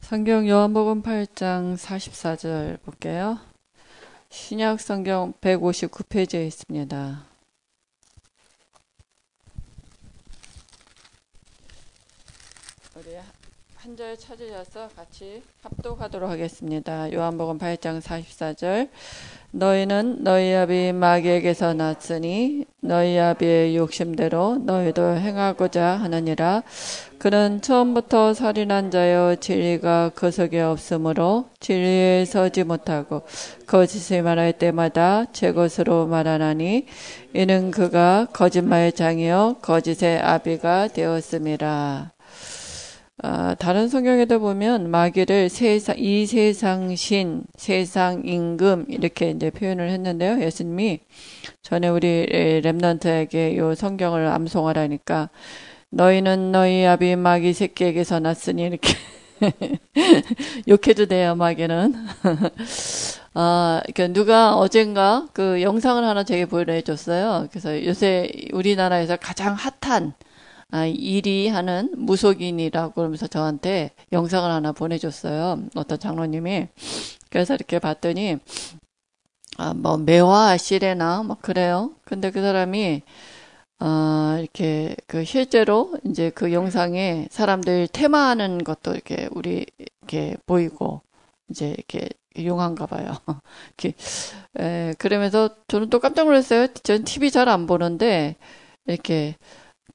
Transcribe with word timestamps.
성경 0.00 0.48
요한복음 0.48 1.02
8장 1.02 1.76
44절 1.76 2.80
볼게요. 2.82 3.38
신약 4.30 4.80
성경 4.80 5.34
159페이지에 5.34 6.46
있습니다. 6.46 7.24
우리 12.96 13.16
한절 13.88 14.18
찾으셔서 14.18 14.88
같이 14.94 15.42
합독하도록 15.62 16.28
하겠습니다. 16.28 17.10
요한복음 17.10 17.56
8장 17.56 18.02
44절 18.02 18.90
너희는 19.50 20.24
너희 20.24 20.52
아비 20.54 20.92
마귀에게서 20.92 21.72
났으니 21.72 22.66
너희 22.80 23.18
아비의 23.18 23.76
욕심대로 23.76 24.58
너희도 24.58 25.16
행하고자 25.16 25.86
하느니라 25.86 26.64
그는 27.18 27.62
처음부터 27.62 28.34
살인한 28.34 28.90
자여 28.90 29.36
진리가 29.36 30.10
그 30.14 30.30
속에 30.30 30.60
없으므로 30.60 31.48
진리에 31.58 32.26
서지 32.26 32.64
못하고 32.64 33.22
거짓을 33.66 34.22
말할 34.22 34.52
때마다 34.52 35.24
제 35.32 35.52
것으로 35.52 36.06
말하나니 36.06 36.84
이는 37.32 37.70
그가 37.70 38.26
거짓말의 38.34 38.92
장이요 38.92 39.56
거짓의 39.62 40.20
아비가 40.20 40.88
되었습니다. 40.88 42.17
어, 43.24 43.54
다른 43.58 43.88
성경에도 43.88 44.38
보면 44.38 44.90
마귀를 44.90 45.48
세상, 45.48 45.96
이 45.98 46.24
세상 46.24 46.94
신, 46.94 47.42
세상 47.56 48.22
임금 48.24 48.86
이렇게 48.88 49.30
이제 49.30 49.50
표현을 49.50 49.90
했는데요. 49.90 50.40
예수님이 50.40 51.00
전에 51.62 51.88
우리 51.88 52.26
랩런트에게 52.62 53.56
이 53.56 53.74
성경을 53.74 54.28
암송하라니까 54.28 55.30
너희는 55.90 56.52
너희 56.52 56.86
아비 56.86 57.16
마귀 57.16 57.54
새끼에게서 57.54 58.20
났으니 58.20 58.62
이렇게 58.62 58.94
욕해도 60.68 61.06
돼요 61.06 61.34
마귀는. 61.34 61.94
아, 63.34 63.82
그러니까 63.94 64.12
누가 64.12 64.56
어젠가 64.56 65.26
그 65.32 65.60
영상을 65.60 66.04
하나 66.04 66.22
제게 66.22 66.46
보여줬어요. 66.46 67.48
그래서 67.50 67.84
요새 67.84 68.30
우리나라에서 68.52 69.16
가장 69.16 69.56
핫한 69.56 70.14
아, 70.70 70.84
일이 70.86 71.48
하는 71.48 71.90
무속인이라고 71.96 72.92
그러면서 72.94 73.26
저한테 73.26 73.90
영상을 74.12 74.50
하나 74.50 74.72
보내줬어요. 74.72 75.62
어떤 75.74 75.98
장로님이. 75.98 76.68
그래서 77.30 77.54
이렇게 77.54 77.78
봤더니, 77.78 78.38
아, 79.56 79.74
뭐, 79.74 79.96
매화 79.96 80.56
시레나, 80.56 81.22
뭐, 81.24 81.36
그래요. 81.40 81.92
근데 82.04 82.30
그 82.30 82.40
사람이, 82.40 83.02
어, 83.80 84.36
이렇게, 84.40 84.96
그, 85.06 85.24
실제로, 85.24 85.94
이제 86.06 86.30
그 86.30 86.52
영상에 86.52 87.28
사람들 87.30 87.88
테마하는 87.92 88.64
것도 88.64 88.92
이렇게, 88.94 89.28
우리, 89.32 89.66
이렇게 89.78 90.36
보이고, 90.46 91.02
이제 91.50 91.70
이렇게, 91.70 92.08
용한가 92.38 92.86
봐요. 92.86 93.12
이렇게, 93.78 93.94
에, 94.58 94.94
그러면서 94.98 95.50
저는 95.68 95.90
또 95.90 96.00
깜짝 96.00 96.24
놀랐어요. 96.26 96.68
전 96.84 97.04
TV 97.04 97.30
잘 97.30 97.48
안 97.48 97.66
보는데, 97.66 98.36
이렇게, 98.86 99.36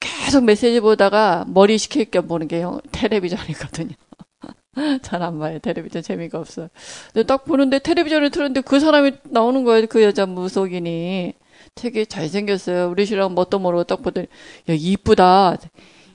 계속 0.03 0.43
메시지 0.43 0.79
보다가 0.81 1.45
머리 1.47 1.77
식힐 1.77 2.05
겸 2.11 2.27
보는 2.27 2.47
게 2.47 2.63
텔레비전이거든요. 2.91 3.93
잘 5.01 5.21
안 5.21 5.39
봐요. 5.39 5.59
텔레비전 5.59 6.01
재미가 6.01 6.39
없어요. 6.39 6.67
근데 7.13 7.25
딱 7.25 7.45
보는데 7.45 7.79
텔레비전을 7.79 8.31
틀었는데 8.31 8.61
그 8.61 8.79
사람이 8.79 9.13
나오는 9.29 9.63
거예요. 9.63 9.87
그 9.87 10.03
여자 10.03 10.25
무속인이. 10.25 11.33
되게 11.75 12.05
잘생겼어요. 12.05 12.89
우리 12.89 13.05
신랑 13.05 13.33
뭣도 13.33 13.57
모르고 13.59 13.85
딱 13.85 14.01
보더니, 14.03 14.27
야, 14.69 14.73
이쁘다. 14.77 15.57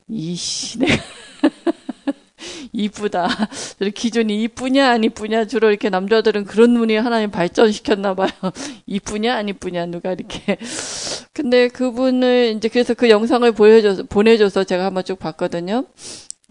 이씨, 0.08 0.78
내가. 0.78 0.94
이쁘다. 2.72 3.28
기준이 3.94 4.42
이쁘냐 4.44 4.90
안 4.90 5.04
이쁘냐 5.04 5.46
주로 5.46 5.70
이렇게 5.70 5.90
남자들은 5.90 6.44
그런 6.44 6.74
눈이 6.74 6.96
하나님 6.96 7.30
발전시켰나 7.30 8.14
봐요. 8.14 8.30
이쁘냐 8.86 9.34
안 9.34 9.48
이쁘냐 9.48 9.86
누가 9.86 10.12
이렇게. 10.12 10.56
근데 11.32 11.68
그분을 11.68 12.54
이제 12.56 12.68
그래서 12.68 12.94
그 12.94 13.10
영상을 13.10 13.50
보여줘서 13.52 14.04
보내줘서 14.04 14.64
제가 14.64 14.84
한번 14.84 15.04
쭉 15.04 15.18
봤거든요. 15.18 15.84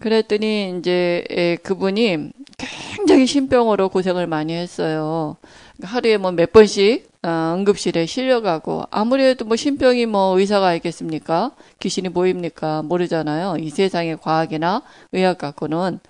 그랬더니 0.00 0.78
이제 0.78 1.24
예, 1.30 1.56
그분이 1.56 2.30
굉장히 2.56 3.26
신병으로 3.26 3.88
고생을 3.88 4.26
많이 4.26 4.52
했어요. 4.54 5.36
그러니까 5.76 5.96
하루에 5.96 6.16
뭐 6.16 6.30
몇 6.32 6.52
번씩 6.52 7.07
어, 7.22 7.54
응급실에 7.56 8.06
실려가고 8.06 8.84
아무래도 8.90 9.44
뭐 9.44 9.56
신병이 9.56 10.06
뭐 10.06 10.38
의사가 10.38 10.68
알겠습니까? 10.68 11.52
귀신이 11.80 12.10
보입니까? 12.10 12.82
모르잖아요. 12.82 13.56
이 13.58 13.70
세상의 13.70 14.18
과학이나 14.20 14.82
의학 15.12 15.38
갖고는 15.38 16.00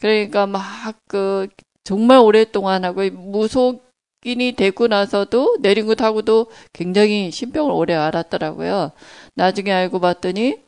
그러니까 0.00 0.46
막 0.46 0.62
그 1.08 1.48
정말 1.84 2.18
오랫동안 2.18 2.84
하고 2.84 3.02
무속인이 3.10 4.52
되고 4.56 4.86
나서도 4.88 5.58
내린 5.60 5.86
것 5.86 6.00
하고도 6.00 6.46
굉장히 6.72 7.30
신병을 7.30 7.70
오래 7.72 7.94
알았더라고요. 7.94 8.92
나중에 9.34 9.70
알고 9.72 10.00
봤더니 10.00 10.64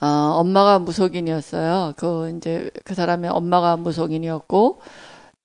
어, 0.00 0.06
엄마가 0.06 0.78
무속인이었어요. 0.78 1.94
그 1.96 2.32
이제 2.36 2.70
그 2.84 2.94
사람의 2.94 3.30
엄마가 3.30 3.76
무속인이었고 3.76 4.80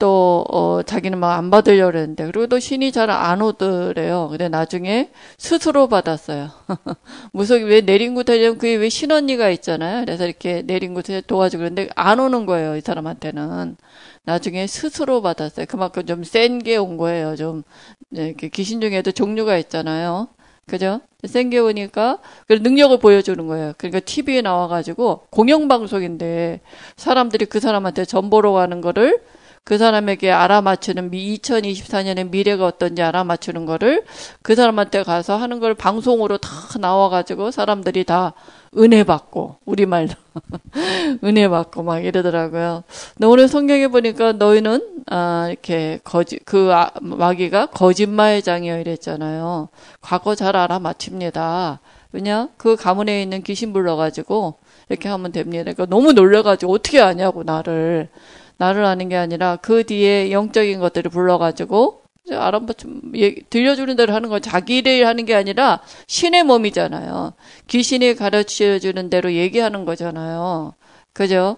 또, 0.03 0.43
어, 0.51 0.81
자기는 0.83 1.17
막 1.17 1.37
안 1.37 1.49
받으려고 1.49 1.97
했는데, 1.97 2.25
그리고 2.25 2.47
또 2.47 2.59
신이 2.59 2.91
잘 2.91 3.09
안 3.09 3.41
오더래요. 3.41 4.27
근데 4.29 4.49
나중에 4.49 5.11
스스로 5.37 5.87
받았어요. 5.87 6.49
무속이 7.31 7.63
왜 7.63 7.79
내린 7.81 8.13
곳 8.15 8.29
하려면 8.29 8.57
그게 8.57 8.75
왜 8.75 8.89
신언니가 8.89 9.49
있잖아요. 9.51 10.01
그래서 10.05 10.25
이렇게 10.25 10.61
내린 10.63 10.93
곳에 10.93 11.21
도와주고 11.25 11.59
그러는데 11.59 11.89
안 11.95 12.19
오는 12.19 12.45
거예요. 12.45 12.75
이 12.75 12.81
사람한테는. 12.81 13.77
나중에 14.25 14.67
스스로 14.67 15.21
받았어요. 15.21 15.65
그만큼 15.69 16.05
좀 16.05 16.23
센 16.23 16.59
게 16.59 16.75
온 16.77 16.97
거예요. 16.97 17.35
좀, 17.37 17.63
네, 18.09 18.27
이렇게 18.27 18.49
귀신 18.49 18.81
중에도 18.81 19.11
종류가 19.11 19.57
있잖아요. 19.59 20.27
그죠? 20.67 21.01
센게 21.25 21.59
오니까, 21.59 22.19
그 22.47 22.53
능력을 22.53 22.97
보여주는 22.99 23.45
거예요. 23.47 23.73
그러니까 23.77 23.99
TV에 24.01 24.41
나와가지고, 24.41 25.27
공영방송인데, 25.29 26.61
사람들이 26.97 27.45
그 27.45 27.59
사람한테 27.61 28.05
전 28.05 28.29
보러 28.29 28.51
가는 28.53 28.81
거를 28.81 29.21
그 29.65 29.77
사람에게 29.77 30.29
알아맞추는 30.29 31.11
2024년의 31.11 32.29
미래가 32.29 32.65
어떤지 32.65 33.01
알아맞추는 33.01 33.65
거를 33.65 34.03
그 34.41 34.55
사람한테 34.55 35.03
가서 35.03 35.37
하는 35.37 35.61
걸 35.61 35.73
방송으로 35.73 36.37
다 36.37 36.49
나와가지고 36.79 37.51
사람들이 37.51 38.03
다 38.03 38.33
은혜 38.77 39.05
받고 39.05 39.57
우리말로 39.63 40.09
은혜 41.23 41.47
받고 41.47 41.83
막 41.83 42.03
이러더라고요. 42.03 42.83
근데 43.13 43.27
오늘 43.27 43.47
성경에 43.47 43.87
보니까 43.87 44.33
너희는 44.33 45.03
아 45.05 45.47
이렇게 45.49 45.99
거짓 46.03 46.43
그 46.43 46.73
아, 46.73 46.91
마귀가 47.01 47.67
거짓말 47.67 48.41
장이여 48.41 48.79
이랬잖아요. 48.81 49.69
과거 50.01 50.35
잘 50.35 50.57
알아맞힙니다. 50.57 51.79
왜냐 52.11 52.49
그 52.57 52.75
가문에 52.75 53.21
있는 53.21 53.41
귀신 53.43 53.71
불러가지고 53.71 54.55
이렇게 54.89 55.07
하면 55.07 55.31
됩니다. 55.31 55.63
그러니까 55.71 55.85
너무 55.85 56.11
놀래가지고 56.11 56.73
어떻게 56.73 56.99
아냐고 56.99 57.43
나를 57.43 58.09
나를 58.57 58.85
아는 58.85 59.09
게 59.09 59.15
아니라 59.15 59.57
그 59.57 59.83
뒤에 59.83 60.31
영적인 60.31 60.79
것들을 60.79 61.11
불러가지고 61.11 62.03
알아봐 62.31 62.73
좀 62.73 63.01
들려주는 63.49 63.95
대로 63.95 64.13
하는 64.13 64.29
거 64.29 64.39
자기 64.39 64.81
를 64.81 65.05
하는 65.05 65.25
게 65.25 65.35
아니라 65.35 65.81
신의 66.07 66.43
몸이잖아요. 66.43 67.33
귀신이 67.67 68.15
가르쳐 68.15 68.79
주는 68.79 69.09
대로 69.09 69.33
얘기하는 69.33 69.85
거잖아요. 69.85 70.73
그죠? 71.11 71.57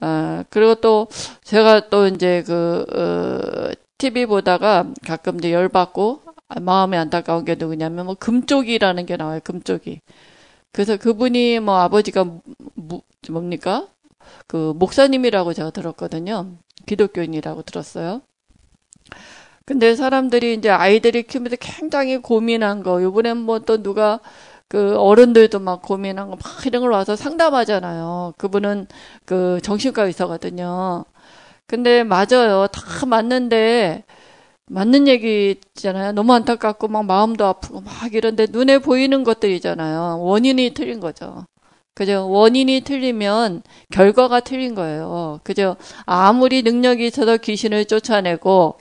아, 0.00 0.44
그리고 0.50 0.76
또 0.76 1.08
제가 1.42 1.88
또 1.88 2.06
이제 2.06 2.42
그 2.46 2.84
어, 2.94 3.72
TV 3.98 4.26
보다가 4.26 4.86
가끔 5.04 5.38
이제 5.38 5.52
열받고 5.52 6.22
마음이 6.60 6.96
안타까운 6.96 7.44
게 7.44 7.56
누구냐면 7.56 8.06
뭐 8.06 8.14
금쪽이라는 8.14 9.06
게 9.06 9.16
나와요. 9.16 9.40
금쪽이. 9.42 10.00
그래서 10.72 10.96
그분이 10.96 11.60
뭐 11.60 11.78
아버지가 11.78 12.24
무, 12.74 13.00
뭡니까? 13.30 13.88
그 14.46 14.72
목사님이라고 14.76 15.52
제가 15.54 15.70
들었거든요. 15.70 16.56
기독교인이라고 16.86 17.62
들었어요. 17.62 18.22
근데 19.64 19.96
사람들이 19.96 20.54
이제 20.54 20.70
아이들이 20.70 21.24
키우면서 21.24 21.56
굉장히 21.58 22.18
고민한 22.18 22.82
거, 22.82 23.02
요번엔 23.02 23.36
뭐 23.38 23.58
또 23.60 23.82
누가 23.82 24.20
그 24.68 24.96
어른들도 24.98 25.58
막 25.60 25.82
고민한 25.82 26.28
거 26.30 26.36
막 26.36 26.66
이런 26.66 26.82
걸 26.82 26.92
와서 26.92 27.16
상담하잖아요. 27.16 28.34
그분은 28.38 28.86
그 29.24 29.60
정신과 29.62 30.04
의사거든요. 30.04 31.04
근데 31.66 32.04
맞아요. 32.04 32.68
다 32.72 33.06
맞는데 33.06 34.04
맞는 34.68 35.08
얘기잖아요. 35.08 36.12
너무 36.12 36.34
안타깝고 36.34 36.88
막 36.88 37.06
마음도 37.06 37.46
아프고 37.46 37.80
막 37.82 38.14
이런데 38.14 38.46
눈에 38.50 38.78
보이는 38.80 39.24
것들이잖아요. 39.24 40.20
원인이 40.22 40.74
틀린 40.74 41.00
거죠. 41.00 41.46
그죠? 41.96 42.28
원인이 42.28 42.82
틀리면 42.82 43.62
결과가 43.90 44.40
틀린 44.40 44.74
거예요. 44.74 45.40
그죠? 45.42 45.76
아무리 46.04 46.60
능력이 46.60 47.06
있어서 47.06 47.38
귀신을 47.38 47.86
쫓아내고, 47.86 48.76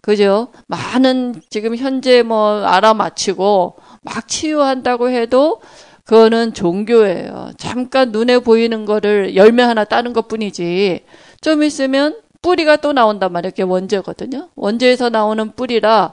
그죠? 0.00 0.52
많은 0.68 1.34
지금 1.50 1.74
현재 1.76 2.22
뭐 2.22 2.62
알아맞히고 2.64 3.74
막 4.02 4.28
치유한다고 4.28 5.10
해도 5.10 5.60
그거는 6.04 6.54
종교예요. 6.54 7.50
잠깐 7.58 8.12
눈에 8.12 8.38
보이는 8.38 8.84
거를 8.84 9.34
열매 9.34 9.64
하나 9.64 9.82
따는 9.82 10.12
것 10.12 10.28
뿐이지. 10.28 11.00
좀 11.40 11.64
있으면 11.64 12.20
뿌리가 12.40 12.76
또 12.76 12.92
나온단 12.92 13.32
말이에요. 13.32 13.50
그게 13.50 13.64
원재거든요. 13.64 14.48
원재에서 14.54 15.10
나오는 15.10 15.50
뿌리라 15.56 16.12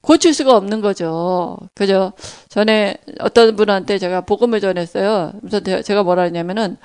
고칠 0.00 0.32
수가 0.32 0.56
없는 0.56 0.80
거죠. 0.80 1.58
그죠? 1.74 2.12
전에 2.48 2.96
어떤 3.20 3.56
분한테 3.56 3.98
제가 3.98 4.22
복음을 4.22 4.60
전했어요. 4.60 5.32
그래서 5.40 5.82
제가 5.82 6.02
뭐라 6.02 6.22
했냐면은 6.22 6.76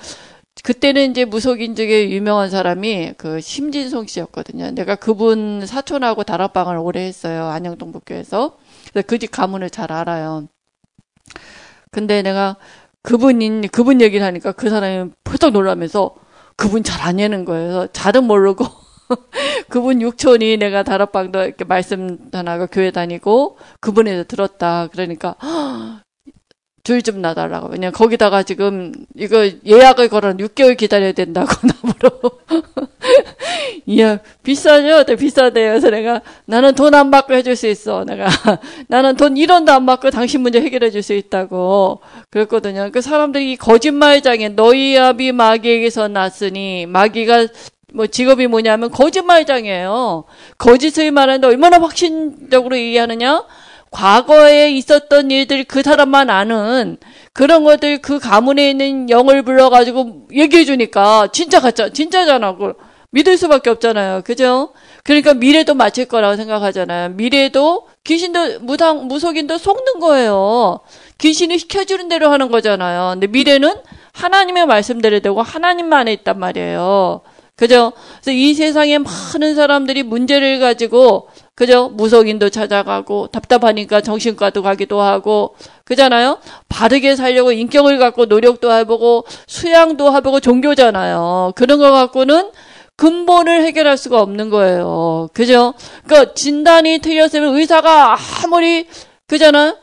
그때는 0.64 1.12
이제 1.12 1.26
무속인 1.26 1.76
중에 1.76 2.10
유명한 2.10 2.50
사람이 2.50 3.14
그 3.18 3.42
심진송 3.42 4.08
씨였거든요. 4.08 4.72
내가 4.72 4.96
그분 4.96 5.66
사촌하고 5.66 6.24
다락방을 6.24 6.78
오래 6.78 7.02
했어요. 7.02 7.46
안양동 7.46 7.92
북교에서. 7.92 8.58
그래서 8.92 9.08
그집 9.08 9.32
가문을 9.32 9.70
잘 9.70 9.92
알아요. 9.92 10.48
근데 11.92 12.22
내가 12.22 12.58
그분인 13.02 13.68
그분 13.70 14.00
얘기를 14.00 14.26
하니까 14.26 14.52
그 14.52 14.70
사람이 14.70 15.12
펄떡 15.24 15.54
놀라면서 15.54 16.16
그분 16.56 16.84
잘 16.84 17.02
아냐는 17.02 17.46
거예요. 17.46 17.88
잘은 17.92 18.24
모르고 18.26 18.66
그분 19.70 20.02
육촌이 20.02 20.58
내가 20.58 20.84
다락방도 20.84 21.44
이렇게 21.44 21.64
말씀 21.66 22.18
하나가 22.32 22.66
교회 22.68 22.92
다니고 22.92 23.58
그분에서 23.80 24.24
들었다. 24.26 24.88
그러니까 24.92 25.36
줄좀 26.84 27.22
놔달라고. 27.22 27.70
왜냐 27.70 27.92
거기다가 27.92 28.44
지금 28.44 28.92
이거 29.16 29.50
예약을 29.66 30.10
걸어 30.10 30.34
6개월 30.34 30.76
기다려야 30.76 31.14
된다고 31.14 31.48
나무로. 31.82 32.32
이야 33.86 34.20
비싸죠? 34.44 35.06
되 35.06 35.16
비싸대요. 35.16 35.72
그래서 35.72 35.90
내가 35.90 36.22
나는 36.46 36.76
돈 36.76 36.94
안 36.94 37.10
받고 37.12 37.34
해줄 37.34 37.56
수 37.56 37.68
있어. 37.68 38.04
내가 38.06 38.28
나는 38.88 39.16
돈 39.16 39.36
1원도 39.36 39.70
안 39.70 39.86
받고 39.86 40.10
당신 40.12 40.42
문제 40.42 40.62
해결해 40.62 40.92
줄 40.92 41.02
수 41.04 41.14
있다고 41.14 42.02
그랬거든요. 42.30 42.90
그 42.92 43.02
사람들이 43.02 43.56
거짓말장에 43.58 44.50
너희 44.50 44.98
아비 44.98 45.32
마귀에게서 45.32 46.08
났으니 46.10 46.86
마귀가 46.86 47.48
뭐 47.94 48.08
직업이 48.08 48.48
뭐냐면 48.48 48.90
거짓말장이에요. 48.90 50.26
거짓을 50.58 51.12
말하는데 51.12 51.48
얼마나 51.48 51.80
확신적으로 51.80 52.78
얘기하느냐? 52.78 53.46
과거에 53.92 54.72
있었던 54.72 55.30
일들 55.30 55.66
그 55.66 55.84
사람만 55.84 56.32
아는 56.32 56.98
그런 57.32 57.64
것들 57.64 58.02
그 58.02 58.18
가문에 58.18 58.72
있는 58.72 59.10
영을 59.12 59.44
불러가지고 59.44 60.30
얘기해 60.34 60.66
주니까 60.66 61.28
진짜 61.32 61.60
가짜 61.60 61.90
진짜잖아. 61.90 62.58
그 62.58 62.74
믿을 63.12 63.38
수밖에 63.38 63.70
없잖아요. 63.70 64.24
그죠? 64.26 64.74
그러니까 65.04 65.36
미래도 65.36 65.76
맞을 65.76 66.06
거라고 66.06 66.36
생각하잖아요. 66.36 67.10
미래도 67.10 67.88
귀신도 68.04 68.62
무당 68.62 69.08
무속인도 69.08 69.60
속는 69.60 70.00
거예요. 70.00 70.80
귀신이 71.20 71.60
시켜주는 71.60 72.10
대로 72.10 72.32
하는 72.32 72.50
거잖아요. 72.50 73.12
근데 73.14 73.28
미래는 73.28 73.76
하나님의 74.14 74.66
말씀대로 74.66 75.20
되고 75.20 75.44
하나님 75.44 75.90
만에 75.90 76.12
있단 76.14 76.40
말이에요. 76.40 77.22
그죠? 77.64 77.94
그래서 78.22 78.32
이 78.38 78.54
세상에 78.56 78.98
많은 78.98 79.56
사람들이 79.56 80.04
문제를 80.04 80.60
가지고 80.60 81.30
그죠? 81.56 81.88
무속인도 81.88 82.50
찾아가고 82.50 83.28
답답하니까 83.28 84.02
정신과도 84.02 84.64
가기도 84.64 85.00
하고 85.00 85.56
그잖아요. 85.86 86.40
바르게 86.68 87.16
살려고 87.16 87.54
인격을 87.54 88.00
갖고 88.00 88.26
노력도 88.26 88.70
해보고 88.70 89.24
수양도 89.48 90.14
해보고 90.14 90.42
종교잖아요. 90.42 91.54
그런 91.56 91.80
거 91.80 91.90
갖고는 91.94 92.52
근본을 92.98 93.64
해결할 93.64 93.96
수가 93.98 94.22
없는 94.22 94.50
거예요. 94.50 95.30
그죠? 95.32 95.74
그러니까 96.04 96.34
진단이 96.34 97.00
틀렸으면 97.00 97.56
의사가 97.56 98.18
아무리 98.44 98.88
그잖아요. 99.28 99.78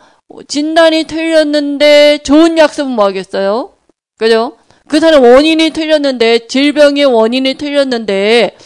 진단이 0.49 1.05
틀렸는데 1.05 2.19
좋은 2.25 2.59
약 2.59 2.75
쓰면 2.75 2.93
뭐 2.93 3.07
하겠어요? 3.07 3.73
그죠? 4.19 4.59
그 4.91 4.99
사람 4.99 5.23
원인이 5.23 5.71
틀렸는데 5.71 6.49
질병의 6.49 7.05
원인이 7.05 7.55
틀렸는데 7.55 8.57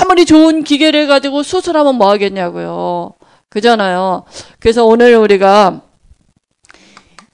아무리 0.00 0.24
좋은 0.24 0.64
기계를 0.64 1.06
가지고 1.06 1.42
수술하면 1.42 1.96
뭐 1.96 2.08
하겠냐고요. 2.08 3.12
그잖아요. 3.50 4.24
그래서 4.58 4.86
오늘 4.86 5.14
우리가 5.16 5.82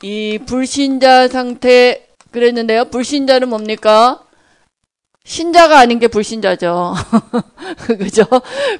이 0.02 0.40
불신자 0.44 1.28
상태 1.28 2.08
그랬는데요. 2.32 2.86
불신자는 2.86 3.48
뭡니까? 3.48 4.22
신자가 5.22 5.78
아닌 5.78 6.00
게 6.00 6.08
불신자죠. 6.08 6.94
그죠? 7.96 8.25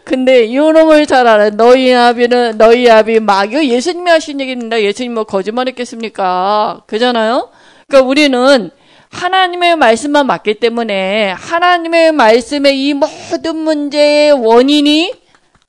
근데 0.04 0.44
이놈을 0.46 1.06
잘 1.06 1.28
알아요. 1.28 1.50
너희 1.50 1.94
아비는, 1.94 2.58
너희 2.58 2.90
아비 2.90 3.20
마귀 3.20 3.70
예수님이 3.70 4.10
하신 4.10 4.40
얘기입니다. 4.40 4.82
예수님 4.82 5.14
뭐 5.14 5.22
거짓말 5.22 5.68
했겠습니까? 5.68 6.82
그잖아요? 6.88 7.50
그러니까 7.86 8.08
우리는 8.08 8.70
하나님의 9.10 9.76
말씀만 9.76 10.26
맞기 10.26 10.55
때문에 10.55 11.32
하나님의 11.32 12.12
말씀의 12.12 12.88
이 12.88 12.94
모든 12.94 13.56
문제의 13.56 14.32
원인이 14.32 15.12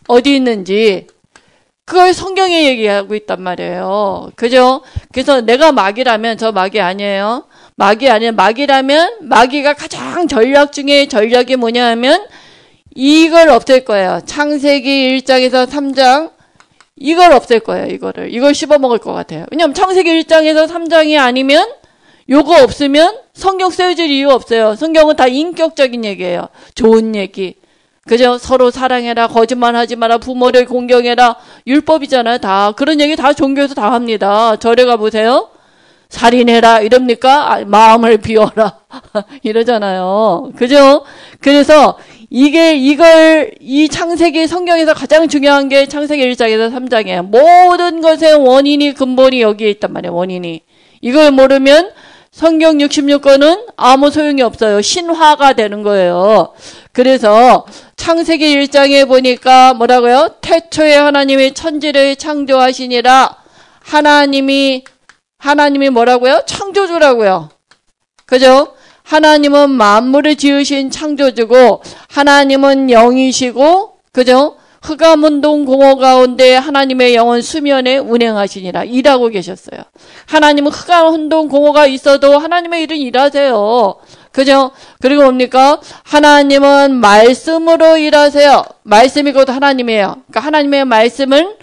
어디 0.08 0.36
있는지 0.36 1.08
그걸 1.86 2.14
성경에 2.14 2.66
얘기하고 2.66 3.16
있단 3.16 3.42
말이에요. 3.42 4.30
그죠? 4.36 4.82
그래서 5.12 5.42
내가 5.42 5.72
마귀라면 5.72 6.38
저 6.38 6.52
마귀 6.52 6.80
아니에요. 6.80 7.46
마귀 7.78 8.10
아니면 8.10 8.36
마귀라면 8.36 9.18
마귀가 9.22 9.74
가장 9.74 10.28
전략 10.28 10.72
중에 10.72 11.08
전략이 11.08 11.56
뭐냐 11.56 11.88
하면 11.92 12.28
이걸 12.94 13.50
없앨 13.50 13.86
거예요. 13.86 14.22
창세기 14.26 15.20
1장에서 15.22 15.68
3장 15.68 16.32
이걸 16.96 17.32
없앨 17.32 17.62
거예요. 17.62 17.88
이거를. 17.88 18.34
이걸 18.34 18.54
씹어먹을 18.54 19.00
것 19.00 19.14
같아요. 19.14 19.46
왜냐면 19.50 19.74
창세기 19.74 20.10
1장에서 20.24 20.68
3장이 20.68 21.18
아니면 21.18 21.68
요거 22.30 22.64
없으면 22.64 23.18
성경 23.34 23.70
쓰여질 23.72 24.12
이유 24.12 24.30
없어요. 24.30 24.76
성경은 24.76 25.16
다 25.16 25.28
인격적인 25.28 26.06
얘기예요. 26.06 26.50
좋은 26.76 27.16
얘기. 27.16 27.56
그죠? 28.06 28.38
서로 28.38 28.72
사랑해라, 28.72 29.28
거짓말 29.28 29.76
하지 29.76 29.96
마라, 29.96 30.18
부모를 30.18 30.66
공경해라, 30.66 31.36
율법이잖아요, 31.68 32.40
다. 32.40 32.72
그런 32.72 33.00
얘기 33.02 33.16
다 33.16 33.34
종교에서 33.34 33.76
다 33.76 33.92
합니다. 33.92 34.56
절에 34.56 34.86
가 34.86 34.98
보세요. 34.98 35.50
살인해라, 36.10 36.82
이럽니까? 36.82 37.54
아, 37.54 37.64
마음을 37.66 38.18
비워라. 38.18 38.80
이러잖아요. 39.44 40.52
그죠? 40.56 41.06
그래서 41.40 42.00
이게, 42.32 42.74
이걸, 42.76 43.52
이 43.60 43.88
창세기 43.90 44.48
성경에서 44.48 44.96
가장 44.96 45.28
중요한 45.28 45.70
게 45.70 45.86
창세기 45.88 46.32
1장에서 46.32 46.74
3장이에요. 46.74 47.26
모든 47.26 48.02
것의 48.02 48.36
원인이, 48.44 48.96
근본이 48.96 49.42
여기에 49.42 49.70
있단 49.70 49.94
말이에요, 49.94 50.16
원인이. 50.16 50.64
이걸 51.02 51.32
모르면 51.32 51.92
성경 52.32 52.78
66권은 52.78 53.74
아무 53.76 54.12
소용이 54.12 54.42
없어요. 54.42 54.82
신화가 54.82 55.54
되는 55.54 55.84
거예요. 55.84 56.54
그래서 56.94 57.66
창세기 57.96 58.46
1장에 58.56 59.08
보니까 59.08 59.74
뭐라고요? 59.74 60.36
태초에 60.42 60.96
하나님이 60.96 61.54
천지를 61.54 62.16
창조하시니라 62.16 63.36
하나님이 63.82 64.84
하나님이 65.40 65.90
뭐라고요? 65.90 66.44
창조주라고요. 66.46 67.50
그죠? 68.26 68.76
하나님은 69.04 69.72
만물을 69.72 70.36
지으신 70.36 70.92
창조주고 70.92 71.82
하나님은 72.10 72.92
영이시고 72.92 73.98
그죠? 74.12 74.59
흑암운동 74.82 75.66
공허 75.66 75.96
가운데 75.96 76.56
하나님의 76.56 77.16
영은 77.16 77.42
수면에 77.42 77.98
운행하시니라 77.98 78.86
일하고 78.86 79.28
계셨어요. 79.30 79.82
하나님은 80.28 80.72
흑암운동 80.72 81.50
공허가 81.50 81.86
있어도 81.86 82.38
하나님의 82.38 82.84
일은 82.84 82.98
일하세요. 82.98 83.96
그죠? 84.32 84.72
그리고 85.02 85.24
뭡니까? 85.24 85.82
하나님은 86.04 86.96
말씀으로 86.96 87.98
일하세요. 87.98 88.64
말씀이 88.84 89.34
곧 89.34 89.50
하나님이에요. 89.50 90.24
그러니까 90.28 90.40
하나님의 90.40 90.86
말씀은 90.86 91.56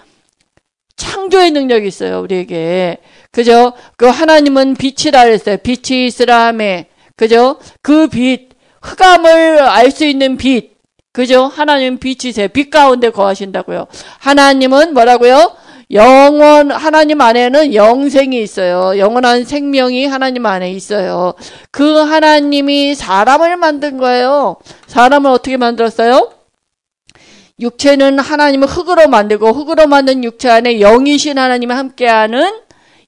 창조의 0.95 1.51
능력이 1.51 1.87
있어요, 1.87 2.21
우리에게. 2.21 2.97
그죠? 3.31 3.73
그 3.97 4.07
하나님은 4.07 4.75
빛이라 4.75 5.25
그랬어요. 5.25 5.57
빛이 5.57 6.07
있으라 6.07 6.47
함에. 6.47 6.87
그죠? 7.15 7.57
그 7.81 8.07
빛, 8.07 8.49
흑암을 8.81 9.59
알 9.59 9.91
수 9.91 10.05
있는 10.05 10.37
빛. 10.37 10.76
그죠? 11.17 11.45
하나님 11.45 11.97
빛이세요. 11.97 12.47
빛 12.49 12.69
가운데 12.69 13.09
거하신다고요. 13.09 13.87
하나님은 14.19 14.93
뭐라고요? 14.93 15.51
영원 15.89 16.69
하나님 16.69 17.21
안에는 17.21 17.73
영생이 17.73 18.39
있어요. 18.39 18.99
영원한 18.99 19.43
생명이 19.43 20.05
하나님 20.05 20.45
안에 20.45 20.69
있어요. 20.69 21.33
그 21.71 21.83
하나님이 21.97 22.93
사람을 22.93 23.57
만든 23.57 23.97
거예요. 23.97 24.57
사람을 24.85 25.31
어떻게 25.31 25.57
만들었어요? 25.57 26.33
육체는 27.59 28.19
하나님을 28.19 28.67
흙으로 28.67 29.07
만들고 29.07 29.53
흙으로 29.53 29.87
만든 29.87 30.23
육체 30.23 30.51
안에 30.51 30.81
영이신 30.81 31.39
하나님이 31.39 31.73
함께하는 31.73 32.59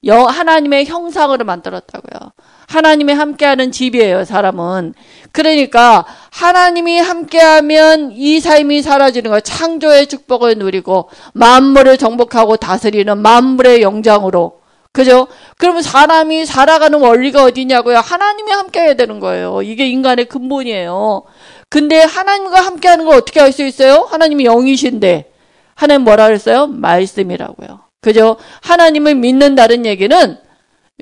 영, 0.02 0.26
하나님의 0.28 0.86
형상으로 0.86 1.44
만들었다고요. 1.44 2.32
하나님이 2.70 3.12
함께하는 3.12 3.72
집이에요, 3.72 4.24
사람은. 4.24 4.94
그러니까 5.32 6.04
하나님이 6.30 7.00
함께하면 7.00 8.12
이 8.12 8.38
삶이 8.38 8.82
사라지는 8.82 9.30
거예요. 9.30 9.40
창조의 9.40 10.06
축복을 10.06 10.54
누리고 10.56 11.10
만물을 11.32 11.98
정복하고 11.98 12.56
다스리는 12.56 13.18
만물의 13.18 13.82
영장으로 13.82 14.60
그죠? 14.92 15.26
그러면 15.58 15.82
사람이 15.82 16.46
살아가는 16.46 17.00
원리가 17.00 17.42
어디냐고요? 17.42 17.98
하나님이 17.98 18.52
함께 18.52 18.80
해야 18.80 18.94
되는 18.94 19.18
거예요. 19.18 19.62
이게 19.62 19.88
인간의 19.88 20.26
근본이에요. 20.26 21.24
근데 21.68 22.00
하나님과 22.00 22.60
함께 22.60 22.86
하는 22.86 23.04
걸 23.04 23.16
어떻게 23.16 23.40
할수 23.40 23.64
있어요? 23.64 24.06
하나님이 24.08 24.44
영이신데. 24.44 25.32
하나님 25.74 26.04
뭐라 26.04 26.26
그랬어요? 26.26 26.68
말씀이라고요. 26.68 27.80
그죠? 28.00 28.36
하나님을 28.62 29.16
믿는다는 29.16 29.86
얘기는 29.86 30.38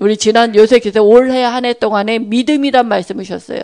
우리 0.01 0.17
지난 0.17 0.55
요새 0.55 0.79
기세 0.79 0.99
올해 1.01 1.43
한 1.43 1.65
해 1.65 1.73
동안에 1.75 2.19
믿음이란 2.21 2.87
말씀이셨어요. 2.89 3.61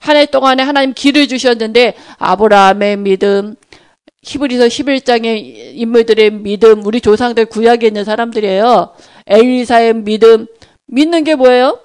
한 0.00 0.16
해 0.16 0.26
동안에 0.26 0.62
하나님 0.62 0.94
길을 0.94 1.28
주셨는데 1.28 1.94
아브라함의 2.18 2.96
믿음, 2.98 3.56
히브리서 4.22 4.66
11장의 4.66 5.72
인물들의 5.74 6.30
믿음, 6.32 6.84
우리 6.86 7.00
조상들 7.00 7.46
구약에 7.46 7.86
있는 7.86 8.04
사람들이에요. 8.04 8.94
엘리사의 9.26 9.94
믿음, 9.96 10.46
믿는 10.86 11.24
게 11.24 11.34
뭐예요? 11.34 11.80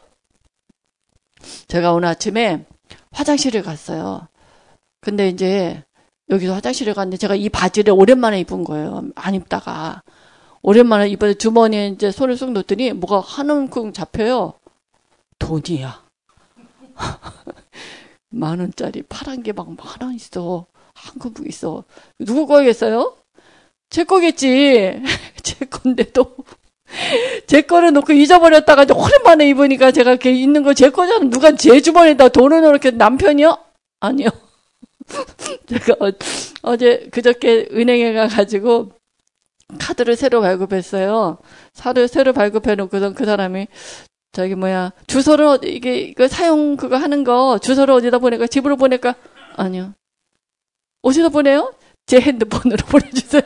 제가 1.68 1.94
오늘 1.94 2.10
아침에 2.10 2.66
화장실을 3.12 3.62
갔어요. 3.64 4.28
근데 5.02 5.30
이제 5.30 5.84
여기서 6.30 6.54
화장실을 6.54 6.94
갔는데 6.94 7.18
제가 7.18 7.36
이 7.36 7.50
바지를 7.50 7.94
오랜만에 7.94 8.40
입은 8.42 8.64
거예요. 8.64 9.04
안 9.16 9.34
입다가. 9.36 10.04
오랜만에 10.62 11.08
이번에 11.10 11.34
주머니에 11.36 11.88
이제 11.90 12.12
손을 12.12 12.38
쑥 12.38 12.52
넣더니 12.52 12.94
뭐가 12.94 13.20
한 13.22 13.50
움큼 13.50 13.94
잡혀요. 13.94 14.54
돈이야. 15.40 16.04
만 18.30 18.60
원짜리 18.60 19.02
파란 19.04 19.42
게막 19.44 19.68
하나 19.80 20.14
있어. 20.14 20.66
한 20.94 21.20
그북 21.20 21.48
있어. 21.48 21.84
누구 22.20 22.46
거겠어요? 22.46 23.16
제 23.90 24.04
거겠지. 24.04 25.02
제 25.42 25.66
건데도. 25.66 26.36
제 27.48 27.62
거를 27.62 27.94
놓고 27.94 28.14
잊어버렸다가 28.14 28.86
오랜만에 28.94 29.48
입으니까 29.50 29.92
제가 29.92 30.12
이렇게 30.12 30.32
있는 30.34 30.64
거 30.64 30.74
제 30.74 30.90
거잖아. 30.90 31.26
누가 31.30 31.56
제 31.56 31.80
주머니에다 31.82 32.30
돈을 32.30 32.62
넣을게 32.62 32.92
남편이요? 32.92 33.58
아니요. 34.02 34.30
제가 35.68 35.96
어, 36.64 36.78
제 36.78 37.08
그저께 37.12 37.70
은행에 37.72 38.14
가가지고 38.14 38.92
카드를 39.78 40.16
새로 40.16 40.42
발급했어요. 40.42 41.38
사를 41.74 42.08
새로 42.08 42.34
발급해 42.34 42.76
놓고선 42.76 43.14
그 43.14 43.26
사람이 43.26 43.68
저기 44.32 44.56
뭐야 44.56 44.92
주소를 45.08 45.60
이게 45.64 46.00
이거 46.02 46.28
사용 46.28 46.76
그거 46.78 46.98
하는 46.98 47.24
거 47.24 47.60
주소를 47.60 47.94
어디다 47.96 48.20
보낼까 48.20 48.48
집으로 48.48 48.78
보낼까 48.78 49.16
아니요 49.56 49.94
어디다 51.02 51.30
보내요? 51.30 51.74
제 52.06 52.20
핸드폰으로 52.20 52.86
보내주세요. 52.90 53.44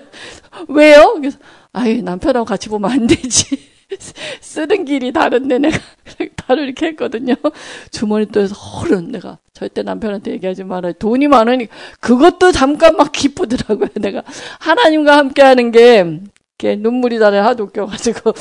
왜요? 0.70 1.15
그래서 1.15 1.38
아이 1.74 2.01
남편하고 2.01 2.46
같이 2.46 2.70
보면 2.70 2.89
안 2.89 3.08
되지. 3.08 3.73
쓰는 4.42 4.86
길이 4.86 5.12
다른데 5.12 5.60
내가 5.60 5.78
바로 6.36 6.62
이렇게 6.64 6.88
했거든요. 6.88 7.36
주머니 7.92 8.26
또해서 8.28 8.56
허른 8.56 9.12
내가 9.12 9.38
절대 9.54 9.84
남편한테 9.84 10.32
얘기하지 10.32 10.64
말아요. 10.64 10.94
돈이 10.94 11.28
많으니 11.28 11.68
그것도 12.00 12.52
잠깐 12.52 12.98
막 12.98 13.12
기쁘더라고요. 13.12 13.90
내가 13.96 14.24
하나님과 14.60 15.18
함께하는 15.18 15.72
게 15.72 16.22
눈물이 16.78 17.18
나네 17.18 17.40
하도 17.40 17.66
웃겨가지고 17.66 18.34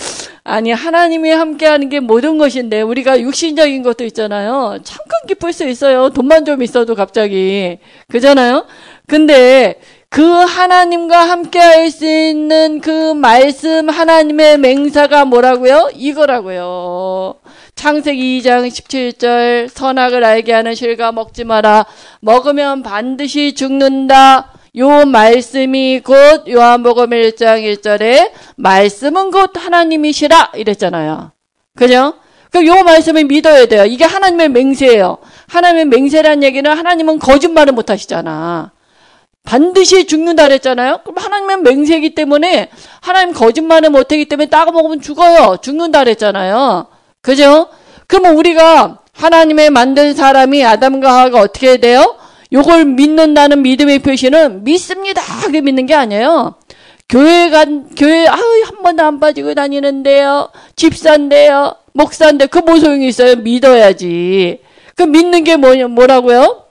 아니 0.45 0.71
하나님이 0.71 1.31
함께하는 1.31 1.89
게 1.89 1.99
모든 1.99 2.39
것인데 2.39 2.81
우리가 2.83 3.21
육신적인 3.21 3.83
것도 3.83 4.05
있잖아요. 4.05 4.79
잠깐 4.85 5.21
기쁠 5.27 5.53
수 5.53 5.67
있어요. 5.69 6.11
돈만 6.11 6.45
좀 6.45 6.63
있어도 6.63 6.95
갑자기 6.95 7.79
그잖아요. 8.09 8.67
근데 9.09 9.81
그 10.13 10.21
하나님과 10.23 11.17
함께 11.31 11.59
할 11.59 11.91
수 11.91 12.07
있는 12.07 12.83
그 12.83 13.15
말씀 13.15 13.89
하나님의 13.89 14.59
맹사가 14.59 15.25
뭐라고요? 15.25 15.89
이거라고요. 15.95 17.37
창세기 17.77 18.43
2장 18.43 18.69
17절 18.69 19.69
선악을 19.69 20.23
알게 20.23 20.53
하는 20.53 20.75
실과 20.75 21.13
먹지 21.13 21.45
마라. 21.45 21.87
먹으면 22.21 22.83
반드시 22.83 23.55
죽는다. 23.55 24.53
요 24.77 25.07
말씀이 25.07 26.01
곧 26.05 26.47
요한복음 26.47 27.09
1장 27.09 27.63
1절에 27.63 28.33
말씀은 28.57 29.31
곧 29.31 29.53
하나님이시라 29.57 30.53
이랬잖아요. 30.57 31.33
그죠? 31.75 32.17
그럼 32.51 32.67
요 32.67 32.85
말씀을 32.85 33.25
믿어야 33.25 33.65
돼요. 33.65 33.87
이게 33.87 34.05
하나님의 34.05 34.51
맹세예요. 34.51 35.17
하나님의 35.49 35.87
맹세란 35.87 36.43
얘기는 36.43 36.71
하나님은 36.71 37.19
거짓말을 37.19 37.73
못 37.73 37.89
하시잖아. 37.89 38.73
반드시 39.45 40.07
죽는다 40.07 40.45
그랬잖아요. 40.45 41.01
그럼 41.03 41.17
하나님은 41.19 41.63
맹세이기 41.63 42.15
때문에 42.15 42.71
하나님 43.01 43.35
거짓말을 43.35 43.91
못하기 43.91 44.27
때문에 44.27 44.49
따가 44.49 44.71
먹으면 44.71 45.01
죽어요. 45.01 45.59
죽는다 45.61 46.01
그랬잖아요. 46.01 46.87
그죠? 47.21 47.69
그러면 48.07 48.37
우리가 48.37 48.99
하나님의 49.13 49.71
만든 49.71 50.15
사람이 50.15 50.65
아담과 50.65 51.13
하와가 51.13 51.41
어떻게 51.41 51.77
돼요? 51.77 52.17
요걸 52.53 52.85
믿는다는 52.85 53.63
믿음의 53.63 54.01
표시는 54.01 54.65
믿습니다. 54.65 55.23
그게 55.43 55.61
믿는 55.61 55.87
게 55.87 55.95
아니에요. 55.95 56.55
교회 57.09 57.51
간, 57.51 57.91
교회, 57.95 58.27
아유, 58.27 58.65
한 58.67 58.83
번도 58.83 59.03
안 59.03 59.21
빠지고 59.21 59.55
다니는데요. 59.55 60.49
집사인데요. 60.77 61.75
목사인데, 61.93 62.47
그 62.47 62.61
뭐 62.61 62.79
소용이 62.79 63.09
있어요? 63.09 63.37
믿어야지. 63.37 64.61
그 64.97 65.03
믿는 65.03 65.45
게 65.45 65.57
뭐냐, 65.57 65.89
뭐라고요? 65.89 66.65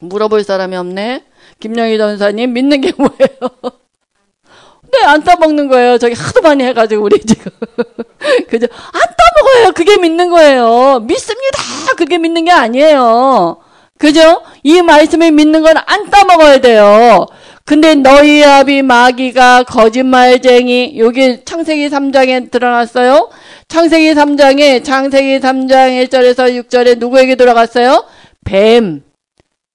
물어볼 0.00 0.44
사람이 0.44 0.76
없네. 0.76 1.24
김영희 1.62 1.96
전사님 1.96 2.52
믿는 2.54 2.80
게 2.80 2.92
뭐예요? 2.96 3.38
네, 4.92 5.04
안 5.06 5.22
따먹는 5.22 5.68
거예요. 5.68 5.96
저기 5.96 6.14
하도 6.14 6.42
많이 6.42 6.64
해가지고, 6.64 7.04
우리 7.04 7.20
지금. 7.20 7.52
그죠? 8.50 8.66
안 8.92 9.00
따먹어요. 9.00 9.72
그게 9.72 9.96
믿는 9.96 10.28
거예요. 10.30 10.98
믿습니다. 11.06 11.58
그게 11.96 12.18
믿는 12.18 12.44
게 12.44 12.50
아니에요. 12.50 13.58
그죠? 13.98 14.42
이 14.64 14.82
말씀을 14.82 15.30
믿는 15.30 15.62
건 15.62 15.76
안 15.86 16.10
따먹어야 16.10 16.58
돼요. 16.60 17.26
근데 17.64 17.94
너희 17.94 18.42
아비 18.44 18.82
마귀가 18.82 19.62
거짓말쟁이, 19.62 20.98
여기 20.98 21.44
창세기 21.44 21.88
3장에 21.88 22.50
드러났어요. 22.50 23.30
창세기 23.68 24.14
3장에, 24.14 24.82
창세기 24.84 25.38
3장 25.38 26.06
1절에서 26.08 26.64
6절에 26.64 26.98
누구에게 26.98 27.36
들어갔어요? 27.36 28.04
뱀. 28.44 29.04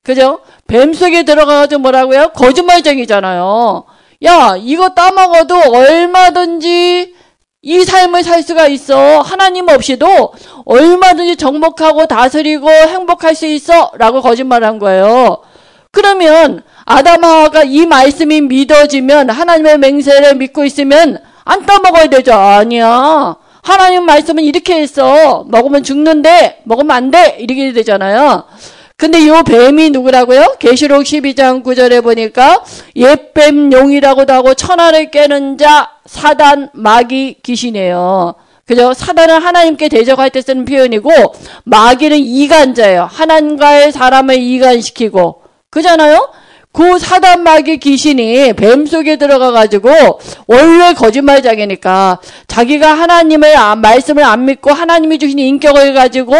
그죠? 0.08 0.40
뱀 0.68 0.94
속에 0.94 1.24
들어가가지고 1.24 1.82
뭐라고요? 1.82 2.30
거짓말쟁이잖아요. 2.30 3.84
야, 4.24 4.56
이거 4.58 4.88
따먹어도 4.88 5.54
얼마든지 5.70 7.14
이 7.62 7.84
삶을 7.84 8.24
살 8.24 8.42
수가 8.42 8.68
있어. 8.68 9.20
하나님 9.20 9.68
없이도 9.68 10.32
얼마든지 10.64 11.36
정복하고 11.36 12.06
다스리고 12.06 12.70
행복할 12.70 13.36
수 13.36 13.48
있어. 13.48 13.92
라고 13.98 14.22
거짓말한 14.22 14.80
거예요. 14.80 15.40
그러면 15.92 16.64
아담하가 16.86 17.64
이 17.64 17.86
말씀이 17.86 18.40
믿어지면 18.40 19.30
하나님의 19.30 19.78
맹세를 19.78 20.36
믿고 20.36 20.64
있으면 20.64 21.22
안 21.44 21.66
따먹어야 21.66 22.08
되죠. 22.08 22.32
아니야. 22.32 23.36
하나님 23.62 24.06
말씀은 24.06 24.46
이렇게 24.46 24.80
했어. 24.80 25.44
먹으면 25.50 25.84
죽는데 25.84 26.62
먹으면 26.64 26.92
안 26.96 27.12
돼. 27.12 27.36
이렇게 27.40 27.74
되잖아요. 27.74 28.46
근데 29.00 29.28
요 29.28 29.44
뱀이 29.44 29.92
누구라고요? 29.92 30.56
계시록 30.58 31.04
12장 31.04 31.64
9절에 31.64 32.02
보니까 32.02 32.64
옛뱀 32.96 33.72
용이라고도 33.72 34.34
하고 34.34 34.56
천하를 34.56 35.12
깨는 35.12 35.60
자 35.60 35.92
사단 36.08 36.72
마귀 36.74 37.38
귀신이에요. 37.44 38.34
그죠? 38.66 38.94
사단은 38.96 39.40
하나님께 39.40 39.88
대적할 39.88 40.32
때 40.32 40.42
쓰는 40.42 40.66
표현이고 40.66 41.12
마귀는 41.66 42.18
이간자예요. 42.18 43.08
하나님과의 43.12 43.92
사람을 43.92 44.40
이간시키고 44.40 45.44
그잖아요? 45.70 46.30
그 46.72 46.98
사단 46.98 47.44
마귀 47.44 47.78
귀신이 47.78 48.54
뱀 48.54 48.88
속에 48.88 49.18
들어가 49.18 49.52
가지고 49.52 49.92
원래 50.48 50.96
거짓말장이니까 50.96 52.20
자기가 52.48 52.96
하나님의 52.96 53.56
말씀을 53.78 54.24
안 54.24 54.46
믿고 54.46 54.72
하나님이 54.72 55.20
주신 55.20 55.38
인격을 55.38 55.94
가지고 55.94 56.36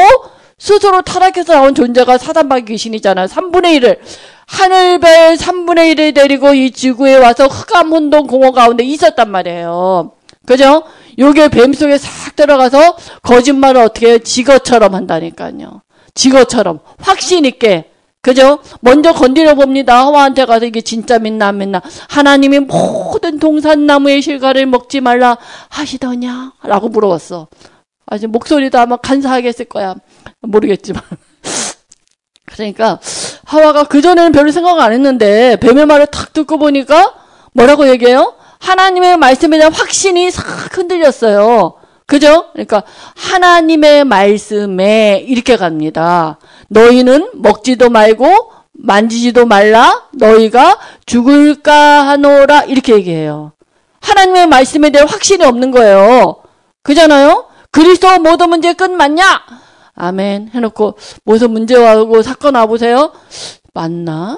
스스로 0.60 1.02
타락해서 1.04 1.54
나온 1.54 1.76
존재가 1.76 2.18
사단마귀 2.18 2.66
귀신이잖아요. 2.66 3.28
3분의 3.28 3.80
1을 3.80 4.00
하늘별 4.48 5.36
3분의 5.36 5.96
1을 5.96 6.16
데리고 6.16 6.54
이 6.54 6.72
지구에 6.72 7.16
와서 7.16 7.46
흑암운동 7.46 8.26
공허 8.28 8.52
가운데 8.52 8.84
있었단 8.84 9.30
말이에요. 9.30 10.14
그죠? 10.46 10.84
요게 11.20 11.50
뱀 11.50 11.74
속에 11.74 11.98
싹 11.98 12.36
들어가서 12.36 12.98
거짓말을 13.22 13.82
어떻게 13.82 14.08
해요? 14.10 14.18
지거처럼 14.18 14.96
한다니까요. 14.96 15.82
지거처럼 16.16 16.80
확신 17.00 17.46
있게 17.46 17.92
그죠? 18.22 18.60
먼저 18.82 19.14
건드려 19.14 19.54
봅니다. 19.54 20.00
하와한테 20.00 20.46
가서 20.46 20.66
이게 20.66 20.82
진짜 20.82 21.20
믿나 21.20 21.48
안 21.50 21.60
믿나. 21.60 21.82
하나님이 22.10 22.60
모든 22.60 23.38
동산나무의 23.38 24.22
실과를 24.22 24.66
먹지 24.66 25.02
말라 25.02 25.38
하시더냐? 25.70 26.54
라고 26.64 26.90
물어봤어. 26.90 27.48
아직 28.08 28.28
목소리도 28.28 28.80
아마 28.80 28.96
간사하게 28.98 29.50
했을 29.50 29.66
거야. 29.66 29.96
모르겠지만. 30.42 31.02
그러니까 32.46 33.00
하와가 33.46 33.84
그전에는 33.84 34.32
별로 34.32 34.52
생각 34.52 34.80
안 34.80 34.92
했는데 34.94 35.58
뱀의 35.58 35.86
말을 35.86 36.08
탁 36.08 36.34
듣고 36.34 36.58
보니까 36.58 37.14
뭐라고 37.54 37.88
얘기해요? 37.90 38.36
하나님의 38.60 39.18
말씀에 39.18 39.58
대한 39.58 39.74
확신이 39.74 40.32
싹 40.32 40.78
흔들렸어요. 40.78 41.76
그죠? 42.06 42.46
그러니까 42.54 42.84
하나님의 43.16 44.06
말씀에 44.06 45.26
이렇게 45.28 45.58
갑니다. 45.58 46.40
너희는 46.70 47.32
먹지도 47.34 47.90
말고 47.90 48.52
만지지도 48.72 49.46
말라 49.46 50.04
너희가 50.14 50.78
죽을까 51.06 52.08
하노라 52.08 52.64
이렇게 52.64 52.94
얘기해요. 52.94 53.52
하나님의 54.02 54.48
말씀에 54.48 54.90
대한 54.90 55.08
확신이 55.08 55.44
없는 55.44 55.72
거예요. 55.72 56.38
그잖아요? 56.84 57.46
그리스도 57.72 58.20
모든 58.20 58.50
문제 58.50 58.74
끝 58.74 58.90
맞냐? 58.90 59.44
아멘 59.98 60.52
해놓고 60.54 60.98
무슨 61.26 61.52
문제 61.52 61.76
와고 61.76 62.22
사건 62.22 62.56
와보세요. 62.56 63.12
맞나? 63.74 64.38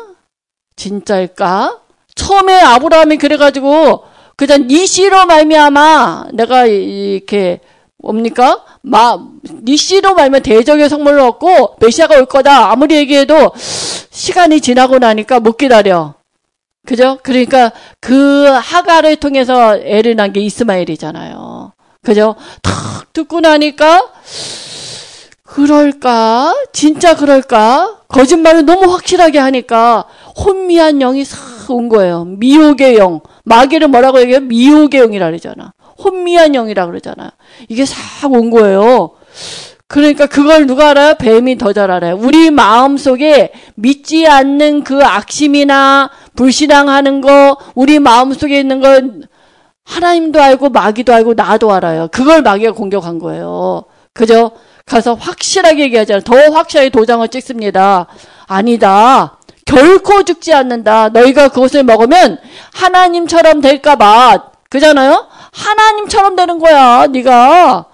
진짜일까? 0.75 1.82
처음에 2.16 2.60
아브라함이 2.62 3.18
그래가지고 3.18 4.04
그냥 4.36 4.68
니시로 4.68 5.25
말미암아 5.25 6.30
내가 6.34 6.66
이렇게 6.66 7.60
뭡니까? 7.98 8.63
마 8.82 9.20
니시로 9.63 10.16
말면 10.16 10.42
대적의 10.44 10.88
성물을 10.88 11.20
얻고 11.20 11.75
메시아가 11.80 12.16
올 12.16 12.25
거다. 12.25 12.72
아무리 12.72 12.96
얘기해도 12.96 13.51
시간이 14.10 14.62
지나고 14.62 15.00
나니까 15.00 15.42
못 15.42 15.58
기다려. 15.58 16.16
그죠? 16.86 17.20
그러니까 17.22 17.74
그 18.00 18.46
하가를 18.46 19.18
통해서 19.18 19.78
애를 19.78 20.16
낳은 20.16 20.32
게 20.32 20.39
이스마엘이잖아요. 20.39 21.74
그죠? 22.01 22.36
탁 22.62 23.12
듣고 23.12 23.42
나니까 23.42 24.10
그럴까? 25.50 26.53
진짜 26.74 27.15
그럴까? 27.15 28.01
거짓말을 28.08 28.65
너무 28.65 28.91
확실하게 28.91 29.39
하니까 29.39 30.06
혼미한 30.38 31.00
영이 31.00 31.25
싹 31.25 31.60
온 31.70 31.88
거예요. 31.88 32.25
미혹의 32.25 32.98
영. 32.98 33.22
마귀를 33.44 33.89
뭐라고 33.89 34.20
얘기해요? 34.22 34.41
미혹의 34.41 35.01
영이라 35.01 35.27
그러잖아. 35.27 35.74
혼미한 36.03 36.53
영이라 36.53 36.88
그러잖아요. 36.88 37.29
이게 37.68 37.86
싹 37.86 38.32
온 38.32 38.50
거예요. 38.50 39.12
그러니까 39.88 40.25
그걸 40.27 40.65
누가 40.68 40.89
알아요? 40.89 41.15
뱀이 41.15 41.58
더 41.58 41.74
잘 41.74 41.91
알아요. 41.91 42.18
우리 42.20 42.51
마음 42.51 42.98
속에 42.98 43.51
믿지 43.75 44.27
않는 44.27 44.84
그 44.84 45.03
악심이나 45.03 46.10
불신앙하는 46.36 47.22
거, 47.22 47.58
우리 47.75 48.00
마음 48.00 48.34
속에 48.34 48.60
있는 48.60 48.79
건 48.82 49.24
하나님도 49.86 50.41
알고 50.41 50.70
마귀도 50.70 51.13
알고 51.13 51.34
나도 51.36 51.72
알아요. 51.72 52.08
그걸 52.12 52.41
마귀가 52.44 52.74
공격한 52.74 53.18
거예요. 53.20 53.86
그죠? 54.13 54.51
가서 54.86 55.13
확실하게 55.13 55.84
얘기하잖아요. 55.84 56.22
더 56.24 56.36
확실하게 56.51 56.89
도장을 56.89 57.28
찍습니다. 57.28 58.08
아니다. 58.48 59.38
결코 59.66 60.24
죽지 60.24 60.54
않는다. 60.54 61.10
너희가 61.10 61.50
그것을 61.50 61.84
먹으면 61.84 62.39
하나님처럼 62.74 63.62
될까 63.62 63.96
봐. 63.96 64.51
그잖아요? 64.70 65.28
하나님처럼 65.51 66.36
되는 66.36 66.58
거야. 66.60 67.06
네가 67.08 67.86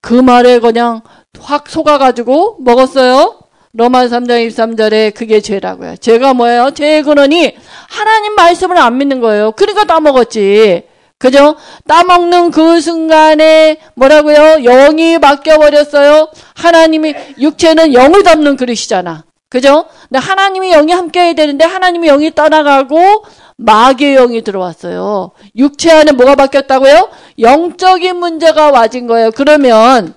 그 0.00 0.14
말에 0.14 0.60
그냥 0.60 1.00
확 1.40 1.68
속아가지고 1.68 2.58
먹었어요. 2.60 3.40
로마 3.72 4.04
3장 4.04 4.46
23절에 4.48 5.12
그게 5.14 5.40
죄라고요. 5.40 5.96
죄가 5.96 6.34
뭐예요? 6.34 6.70
죄의 6.70 7.02
근원이 7.02 7.56
하나님 7.88 8.34
말씀을 8.36 8.78
안 8.78 8.98
믿는 8.98 9.20
거예요. 9.20 9.50
그러니까 9.52 9.84
따먹었지. 9.84 10.84
그죠? 11.18 11.56
따먹는 11.86 12.50
그 12.50 12.80
순간에 12.80 13.78
뭐라고요? 13.94 14.62
영이 14.62 15.18
바뀌어버렸어요. 15.18 16.28
하나님이, 16.54 17.14
육체는 17.38 17.94
영을 17.94 18.22
담는 18.22 18.56
그릇이잖아. 18.56 19.24
그죠? 19.48 19.86
근데 20.08 20.18
하나님이 20.18 20.70
영이 20.72 20.92
함께 20.92 21.20
해야 21.20 21.32
되는데 21.32 21.64
하나님이 21.64 22.08
영이 22.08 22.34
떠나가고 22.34 23.24
마귀의 23.56 24.16
영이 24.16 24.42
들어왔어요. 24.42 25.30
육체 25.56 25.92
안에 25.92 26.12
뭐가 26.12 26.34
바뀌었다고요? 26.34 27.08
영적인 27.38 28.16
문제가 28.16 28.72
와진 28.72 29.06
거예요. 29.06 29.30
그러면 29.30 30.14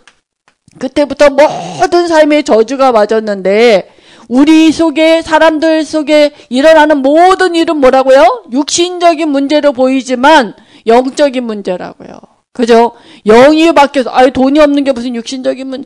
그때부터 0.80 1.30
모든 1.30 2.08
삶의 2.08 2.44
저주가 2.44 2.92
맞았는데 2.92 3.94
우리 4.27 4.72
속에 4.72 5.22
사람들 5.22 5.86
속에 5.86 6.32
일어나는 6.50 6.98
모든 6.98 7.56
일은 7.56 7.77
뭐라고요? 7.77 8.44
육신적인 8.51 9.30
문제로 9.30 9.71
보이지만 9.71 10.54
영적인 10.88 11.43
문제라고요. 11.43 12.19
그죠? 12.54 12.93
영이 13.26 13.71
바뀌어서 13.73 14.10
아유 14.12 14.32
돈이 14.32 14.60
없는 14.60 14.84
게 14.84 14.91
무슨 14.91 15.13
육신적인 15.15 15.67
문 15.67 15.86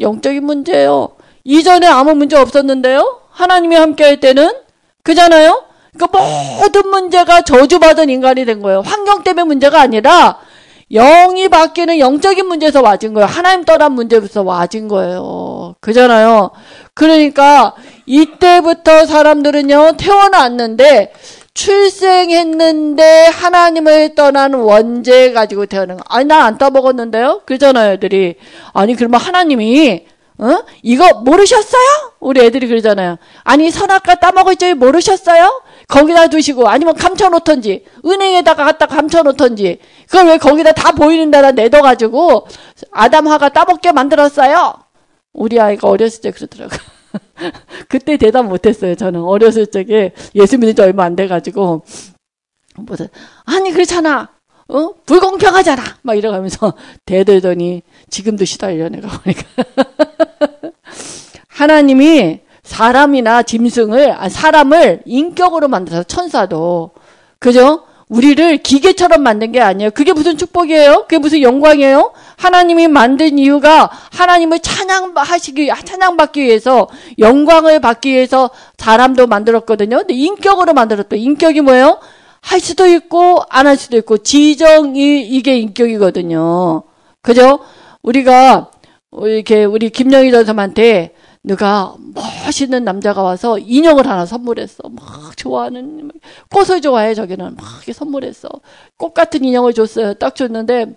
영적인 0.00 0.44
문제예요. 0.44 1.10
이전에 1.44 1.86
아무 1.86 2.14
문제 2.14 2.36
없었는데요. 2.36 3.20
하나님이 3.30 3.76
함께 3.76 4.04
할 4.04 4.20
때는 4.20 4.52
그잖아요. 5.02 5.64
그 5.98 6.04
모든 6.04 6.88
문제가 6.88 7.40
저주받은 7.42 8.10
인간이 8.10 8.44
된 8.44 8.60
거예요. 8.60 8.82
환경 8.84 9.22
때문에 9.22 9.44
문제가 9.44 9.80
아니라 9.80 10.38
영이 10.92 11.48
바뀌는 11.48 12.00
영적인 12.00 12.46
문제에서 12.46 12.82
와진 12.82 13.14
거예요. 13.14 13.26
하나님 13.26 13.64
떠난 13.64 13.92
문제부터 13.92 14.42
와진 14.42 14.88
거예요. 14.88 15.76
그잖아요. 15.80 16.50
그러니까 16.94 17.74
이때부터 18.06 19.06
사람들은요, 19.06 19.92
태어났는데, 19.96 21.12
출생했는데 21.54 23.26
하나님을 23.26 24.14
떠난 24.14 24.54
원죄 24.54 25.32
가지고 25.32 25.66
태어난 25.66 25.96
거. 25.96 26.04
아니, 26.08 26.24
나안 26.26 26.58
따먹었는데요? 26.58 27.42
그러잖아요, 27.44 27.92
애들이. 27.92 28.36
아니, 28.72 28.94
그러면 28.94 29.20
하나님이, 29.20 30.06
어? 30.38 30.64
이거 30.82 31.20
모르셨어요? 31.20 32.12
우리 32.18 32.40
애들이 32.40 32.66
그러잖아요. 32.66 33.18
아니, 33.44 33.70
선악과 33.70 34.16
따먹을 34.16 34.56
줄 34.56 34.74
모르셨어요? 34.74 35.62
거기다 35.90 36.28
두시고 36.28 36.68
아니면 36.68 36.94
감춰놓던지 36.94 37.84
은행에다가 38.06 38.64
갖다 38.64 38.86
감춰놓던지 38.86 39.80
그걸 40.08 40.26
왜 40.28 40.38
거기다 40.38 40.72
다 40.72 40.92
보이는 40.92 41.30
데다 41.32 41.50
내둬가지고 41.50 42.46
아담화가 42.92 43.48
따먹게 43.48 43.90
만들었어요. 43.92 44.74
우리 45.32 45.60
아이가 45.60 45.88
어렸을 45.88 46.22
때 46.22 46.30
그러더라고. 46.30 46.76
그때 47.88 48.16
대답 48.16 48.46
못했어요. 48.46 48.94
저는 48.94 49.22
어렸을 49.22 49.66
적에 49.66 50.12
예수 50.34 50.58
믿은 50.58 50.74
지 50.74 50.82
얼마 50.82 51.04
안 51.04 51.16
돼가지고 51.16 51.82
무슨 52.76 53.08
아니 53.44 53.72
그렇잖아. 53.72 54.28
어 54.68 54.92
불공평하잖아. 55.04 55.82
막 56.02 56.14
이러면서 56.14 56.74
대들더니 57.04 57.82
지금도 58.08 58.44
시달려 58.44 58.88
내가 58.88 59.08
보니까 59.08 59.42
하나님이 61.48 62.40
사람이나 62.62 63.42
짐승을 63.42 64.12
아, 64.16 64.28
사람을 64.28 65.02
인격으로 65.04 65.68
만들어서 65.68 66.04
천사도 66.04 66.92
그죠? 67.40 67.84
우리를 68.08 68.58
기계처럼 68.58 69.22
만든 69.22 69.52
게 69.52 69.60
아니에요. 69.60 69.90
그게 69.92 70.12
무슨 70.12 70.36
축복이에요? 70.36 71.02
그게 71.02 71.18
무슨 71.18 71.42
영광이에요? 71.42 72.12
하나님이 72.40 72.88
만든 72.88 73.38
이유가 73.38 73.90
하나님을 74.12 74.60
찬양하시기 74.60 75.70
찬양받기 75.84 76.40
위해서 76.40 76.88
영광을 77.18 77.80
받기 77.80 78.10
위해서 78.10 78.48
사람도 78.78 79.26
만들었거든요. 79.26 79.98
근데 79.98 80.14
인격으로 80.14 80.72
만들었다. 80.72 81.16
인격이 81.16 81.60
뭐예요? 81.60 82.00
할 82.40 82.58
수도 82.60 82.86
있고 82.86 83.42
안 83.50 83.66
할 83.66 83.76
수도 83.76 83.98
있고 83.98 84.16
지정이 84.18 85.20
이게 85.28 85.58
인격이거든요. 85.58 86.82
그죠? 87.20 87.58
우리가 88.02 88.70
이렇게 89.22 89.64
우리 89.64 89.90
김영희 89.90 90.30
전사한테 90.30 91.14
누가 91.44 91.94
멋있는 92.14 92.84
남자가 92.84 93.22
와서 93.22 93.58
인형을 93.58 94.06
하나 94.06 94.24
선물했어. 94.24 94.84
막 94.88 95.36
좋아하는 95.36 96.10
꽃을 96.50 96.80
좋아해 96.80 97.12
저기는 97.14 97.54
막 97.56 97.94
선물했어. 97.94 98.48
꽃 98.96 99.12
같은 99.12 99.44
인형을 99.44 99.74
줬어요. 99.74 100.14
딱 100.14 100.34
줬는데 100.34 100.94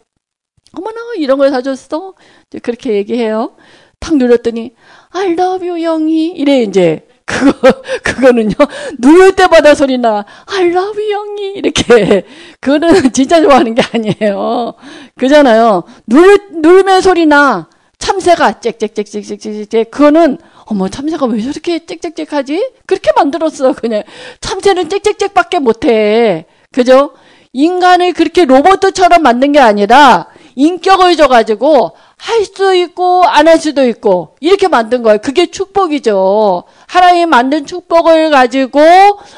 어머나 0.74 1.00
이런 1.18 1.38
걸 1.38 1.50
사줬어. 1.50 2.14
그렇게 2.62 2.94
얘기해요. 2.94 3.56
탁 4.00 4.18
눌렀더니 4.18 4.74
I 5.12 5.32
love 5.34 5.68
you 5.68 5.82
영희 5.84 6.32
이래 6.32 6.62
이제 6.62 7.08
그거 7.26 7.54
그거는요 8.04 8.54
누를 9.00 9.32
때마다 9.34 9.76
소리 9.76 9.98
나 9.98 10.26
I 10.48 10.68
love 10.72 11.02
you 11.02 11.12
영희 11.12 11.54
이렇게 11.56 12.24
그거는 12.60 13.12
진짜 13.14 13.42
좋아하는 13.42 13.76
게 13.76 13.82
아니에요. 13.94 14.74
그잖아요. 15.18 15.84
누르 16.08 16.38
누르면 16.52 17.02
소리 17.02 17.26
나. 17.26 17.70
참새가 18.00 18.60
짹짹짹짹짹짹 18.60 19.86
그거는 19.86 20.38
어머 20.66 20.90
참새가 20.90 21.26
왜 21.26 21.40
저렇게 21.42 21.86
짹짹짹하지? 21.86 22.72
그렇게 22.86 23.12
만들었어 23.16 23.72
그냥 23.72 24.04
참새는 24.42 24.90
짹짹짹밖에 24.90 25.60
못해 25.60 26.46
그죠? 26.74 27.12
인간을 27.54 28.12
그렇게 28.12 28.44
로봇처럼 28.44 29.22
만든 29.24 29.54
게 29.54 29.60
아니라 29.60 30.28
인격을 30.56 31.16
줘가지고 31.16 31.92
할 32.18 32.46
수 32.46 32.76
있고 32.76 33.24
안 33.26 33.48
할 33.48 33.60
수도 33.60 33.86
있고 33.88 34.36
이렇게 34.40 34.68
만든 34.68 35.04
거예요. 35.04 35.18
그게 35.22 35.48
축복이죠. 35.48 36.64
하나님 36.88 37.30
만든 37.30 37.66
축복을 37.66 38.30
가지고 38.30 38.82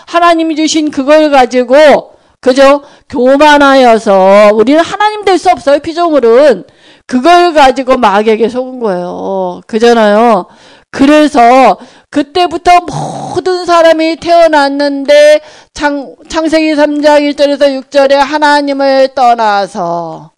하나님이 0.07 0.55
주신 0.55 0.91
그걸 0.91 1.31
가지고 1.31 2.11
그죠? 2.41 2.83
교만하여서 3.09 4.51
우리는 4.53 4.79
하나님 4.81 5.25
될 5.25 5.37
수 5.39 5.49
없어요. 5.49 5.79
피조물은 5.79 6.65
그걸 7.07 7.53
가지고 7.53 7.97
마귀에게 7.97 8.49
속은 8.49 8.79
거예요. 8.79 9.61
그잖아요. 9.67 10.45
그래서 10.91 11.77
그때부터 12.09 12.71
모든 12.81 13.65
사람이 13.65 14.17
태어났는데 14.17 15.41
창, 15.73 16.15
창세기 16.29 16.73
3장 16.75 17.33
1절에서 17.33 17.81
6절에 17.83 18.13
하나님을 18.13 19.09
떠나서 19.15 20.31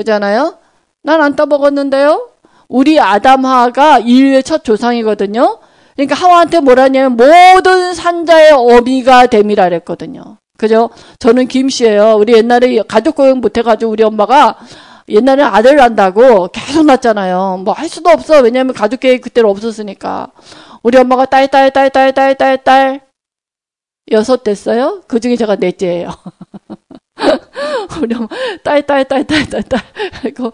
그잖아요. 0.00 0.58
난안 1.02 1.36
따먹었는데요? 1.36 2.28
우리 2.68 2.98
아담하가 3.00 3.98
인류의 3.98 4.42
첫 4.42 4.64
조상이거든요. 4.64 5.58
그러니까 5.96 6.14
하와한테 6.14 6.60
뭐라냐면 6.60 7.16
모든 7.16 7.94
산자의 7.94 8.52
어미가 8.52 9.26
됨이라 9.26 9.64
그랬거든요. 9.64 10.38
그죠? 10.56 10.90
저는 11.18 11.48
김씨예요. 11.48 12.14
우리 12.16 12.34
옛날에 12.34 12.80
가족 12.86 13.16
고용 13.16 13.40
못해가지고 13.40 13.90
우리 13.92 14.02
엄마가 14.04 14.58
옛날에 15.08 15.42
아들 15.42 15.76
난다고 15.76 16.48
계속 16.48 16.84
낳잖아요. 16.86 17.62
뭐 17.64 17.74
할 17.74 17.88
수도 17.88 18.10
없어. 18.10 18.40
왜냐면 18.40 18.74
가족 18.74 19.00
계획 19.00 19.22
그때는 19.22 19.48
없었으니까. 19.50 20.28
우리 20.82 20.96
엄마가 20.98 21.26
딸, 21.26 21.48
딸, 21.48 21.70
딸, 21.70 21.90
딸, 21.90 22.12
딸, 22.12 22.34
딸, 22.36 22.58
딸. 22.62 23.00
여섯 24.12 24.42
됐어요? 24.44 25.02
그 25.06 25.20
중에 25.20 25.36
제가 25.36 25.56
넷째예요. 25.56 26.10
우리 28.02 28.14
엄마 28.14 28.28
딸, 28.62 28.82
딸, 28.82 29.04
딸, 29.04 29.24
딸, 29.24 29.46
딸, 29.46 29.62
딸. 29.62 29.80
이거 30.26 30.52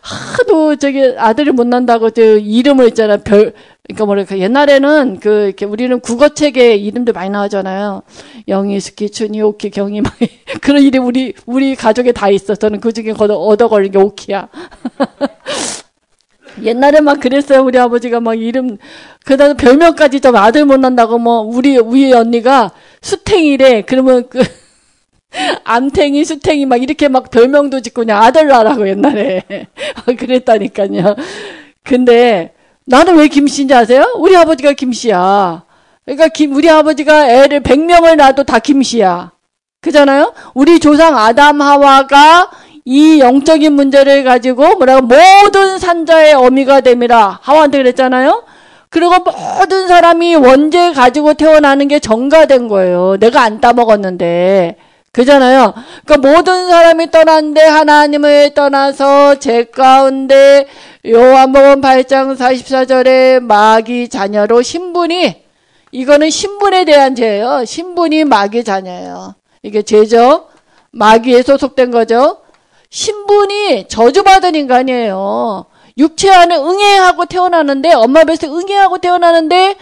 하도 0.00 0.76
저기 0.76 1.14
아들이 1.16 1.50
못 1.50 1.66
난다고 1.66 2.10
저 2.10 2.22
이름을 2.22 2.88
있잖아. 2.88 3.16
별, 3.18 3.52
그러니까 3.84 4.06
뭐랄까 4.06 4.38
옛날에는 4.38 5.20
그 5.20 5.46
이렇게 5.46 5.66
우리는 5.66 5.98
국어책에 6.00 6.76
이름도 6.76 7.12
많이 7.12 7.30
나오잖아요. 7.30 8.02
영희, 8.48 8.80
스키, 8.80 9.10
춘희, 9.10 9.40
오키, 9.40 9.70
경희 9.70 10.00
막 10.00 10.14
그런 10.60 10.82
이름 10.82 11.06
우리 11.06 11.34
우리 11.46 11.74
가족에 11.74 12.12
다 12.12 12.28
있어. 12.28 12.54
저는 12.54 12.80
그 12.80 12.92
중에 12.92 13.14
얻어 13.16 13.68
걸린 13.68 13.92
게 13.92 13.98
오키야. 13.98 14.48
옛날에 16.62 17.00
막 17.00 17.18
그랬어요. 17.18 17.64
우리 17.64 17.78
아버지가 17.78 18.20
막 18.20 18.34
이름 18.34 18.76
그다음 19.24 19.56
별명까지 19.56 20.20
좀 20.20 20.36
아들 20.36 20.64
못 20.64 20.78
난다고 20.78 21.18
뭐 21.18 21.40
우리 21.40 21.78
위에 21.78 22.12
언니가 22.12 22.70
수탱이래. 23.00 23.82
그러면 23.82 24.28
그 24.28 24.40
암탱이, 25.64 26.24
수탱이 26.24 26.66
막 26.66 26.82
이렇게 26.82 27.08
막 27.08 27.30
별명도 27.30 27.80
짓고 27.80 28.02
그냥 28.02 28.22
아들 28.22 28.48
나라고 28.48 28.88
옛날에 28.88 29.42
그랬다니까요. 30.18 31.16
근데 31.82 32.52
나는 32.86 33.16
왜 33.16 33.28
김씨인지 33.28 33.74
아세요? 33.74 34.12
우리 34.16 34.36
아버지가 34.36 34.72
김씨야. 34.72 35.64
그러니까 36.04 36.28
김, 36.28 36.54
우리 36.54 36.68
아버지가 36.68 37.30
애를 37.30 37.62
100명을 37.62 38.16
낳아도 38.16 38.44
다 38.44 38.58
김씨야. 38.58 39.32
그잖아요? 39.80 40.32
우리 40.54 40.78
조상 40.78 41.16
아담 41.18 41.60
하와가 41.60 42.50
이 42.84 43.20
영적인 43.20 43.72
문제를 43.72 44.24
가지고 44.24 44.76
뭐라고 44.76 45.06
모든 45.06 45.78
산자의 45.78 46.34
어미가 46.34 46.80
됨이라 46.80 47.38
하와한테 47.42 47.78
그랬잖아요. 47.78 48.44
그리고 48.90 49.14
모든 49.18 49.88
사람이 49.88 50.36
원죄 50.36 50.92
가지고 50.92 51.34
태어나는 51.34 51.88
게 51.88 51.98
정가된 51.98 52.68
거예요. 52.68 53.16
내가 53.18 53.42
안 53.42 53.60
따먹었는데. 53.60 54.76
그잖아요. 55.14 55.74
그러니까 56.04 56.28
모든 56.28 56.68
사람이 56.68 57.12
떠났는데 57.12 57.62
하나님을 57.62 58.52
떠나서 58.52 59.38
제 59.38 59.62
가운데 59.64 60.66
요한복음 61.06 61.80
8장 61.80 62.36
44절에 62.36 63.40
마귀 63.40 64.08
자녀로 64.08 64.62
신분이 64.62 65.44
이거는 65.92 66.30
신분에 66.30 66.84
대한 66.84 67.14
죄예요. 67.14 67.64
신분이 67.64 68.24
마귀 68.24 68.64
자녀예요. 68.64 69.36
이게 69.62 69.82
죄죠. 69.82 70.48
마귀에 70.90 71.42
소속된 71.42 71.92
거죠. 71.92 72.38
신분이 72.90 73.86
저주받은 73.86 74.56
인간이에요. 74.56 75.66
육체 75.96 76.28
안에 76.32 76.56
응애하고 76.56 77.26
태어나는데 77.26 77.92
엄마 77.92 78.24
뱃에 78.24 78.50
응애하고 78.50 78.98
태어나는데 78.98 79.76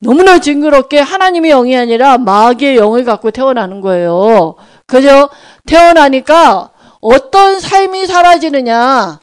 너무나 0.00 0.38
징그럽게 0.38 1.00
하나님의 1.00 1.50
영이 1.50 1.76
아니라 1.76 2.18
마귀의 2.18 2.76
영을 2.76 3.04
갖고 3.04 3.30
태어나는 3.30 3.80
거예요. 3.80 4.54
그죠? 4.86 5.28
태어나니까 5.66 6.70
어떤 7.00 7.58
삶이 7.58 8.06
사라지느냐. 8.06 9.18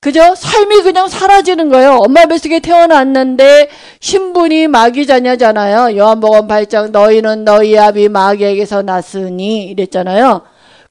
그죠? 0.00 0.36
삶이 0.36 0.82
그냥 0.82 1.08
사라지는 1.08 1.68
거예요. 1.68 1.96
엄마 1.96 2.26
뱃속에 2.26 2.60
태어났는데 2.60 3.68
신분이 3.98 4.68
마귀 4.68 5.04
자녀잖아요. 5.04 5.98
요한복음 5.98 6.46
8장 6.46 6.90
너희는 6.90 7.44
너희 7.44 7.76
아비 7.76 8.08
마귀에게서 8.08 8.82
났으니 8.82 9.64
이랬잖아요. 9.64 10.42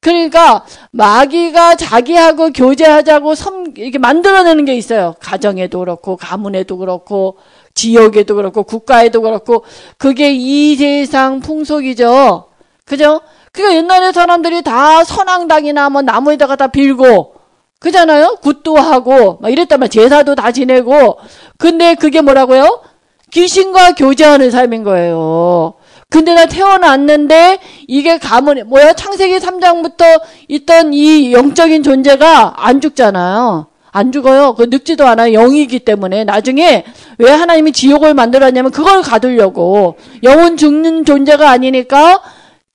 그러니까 0.02 0.66
마귀가 0.92 1.76
자기하고 1.76 2.52
교제하자고 2.52 3.36
섬 3.36 3.74
이렇게 3.78 3.98
만들어내는 4.00 4.66
게 4.66 4.76
있어요. 4.76 5.16
가정에도 5.20 5.80
그렇고 5.80 6.18
가문에도 6.18 6.78
그렇고 6.78 7.38
지역에도 7.76 8.36
그렇고 8.36 8.64
국가에도 8.64 9.22
그렇고 9.22 9.64
그게 9.98 10.32
이 10.34 10.76
세상 10.76 11.42
풍속이죠. 11.42 12.46
그죠? 12.86 13.22
그러니까 13.52 13.78
옛날에 13.78 14.12
사람들이 14.12 14.64
다 14.64 15.04
선앙당이나 15.04 15.90
뭐 15.90 16.02
나무에다가 16.02 16.56
다 16.56 16.68
빌고 16.68 17.36
그잖아요. 17.80 18.38
굿도 18.42 18.78
하고 18.78 19.38
막 19.42 19.52
이랬단 19.52 19.80
말 19.80 19.90
제사도 19.90 20.34
다 20.34 20.52
지내고 20.52 21.20
근데 21.58 21.96
그게 21.96 22.22
뭐라고요? 22.22 22.82
귀신과 23.32 23.94
교제하는 23.94 24.50
삶인 24.50 24.84
거예요. 24.84 25.74
근데 26.10 26.34
나 26.34 26.46
태어났는데 26.46 27.60
이게 27.88 28.18
가문 28.18 28.68
뭐야 28.68 28.94
창세기 28.94 29.38
3장부터 29.38 30.22
있던 30.48 30.94
이 30.94 31.34
영적인 31.34 31.84
존재가 31.84 32.54
안 32.66 32.80
죽잖아요. 32.80 33.68
안 33.96 34.12
죽어요. 34.12 34.56
그 34.56 34.64
늙지도 34.70 35.08
않아요. 35.08 35.32
영이기 35.40 35.80
때문에 35.80 36.26
나중에 36.26 36.84
왜 37.18 37.32
하나님이 37.32 37.72
지옥을 37.72 38.14
만들었냐면 38.14 38.72
그걸 38.72 39.02
가두려고 39.02 39.96
영혼 40.22 40.58
죽는 40.58 41.06
존재가 41.06 41.50
아니니까 41.50 42.22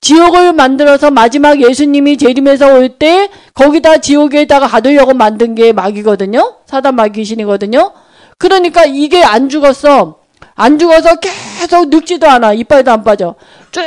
지옥을 0.01 0.53
만들어서 0.53 1.11
마지막 1.11 1.61
예수님이 1.61 2.17
재림해서 2.17 2.73
올 2.73 2.89
때 2.97 3.29
거기다 3.53 3.99
지옥에다가 3.99 4.67
가두려고 4.67 5.13
만든 5.13 5.53
게 5.53 5.73
마귀거든요. 5.73 6.55
사단 6.65 6.95
마귀신이거든요. 6.95 7.91
그러니까 8.39 8.85
이게 8.85 9.23
안 9.23 9.47
죽었어. 9.47 10.17
안 10.55 10.79
죽어서 10.79 11.17
계속 11.17 11.89
늙지도 11.89 12.27
않아. 12.27 12.53
이빨도 12.53 12.91
안 12.91 13.03
빠져. 13.03 13.35
쭉 13.69 13.81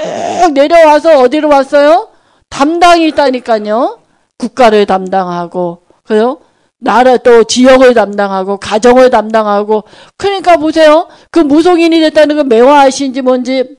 내려와서 0.53 1.19
어디로 1.19 1.49
왔어요? 1.49 2.11
담당이 2.49 3.09
있다니까요. 3.09 3.99
국가를 4.39 4.87
담당하고, 4.87 5.81
그요? 6.05 6.39
나라 6.85 7.17
또 7.17 7.45
지역을 7.45 7.95
담당하고 7.95 8.59
가정을 8.59 9.11
담당하고 9.11 9.85
그러니까 10.17 10.57
보세요. 10.59 11.09
그 11.31 11.41
무속인이 11.41 11.99
됐다는 12.01 12.37
건 12.37 12.49
매화하신지 12.49 13.23
뭔지 13.23 13.77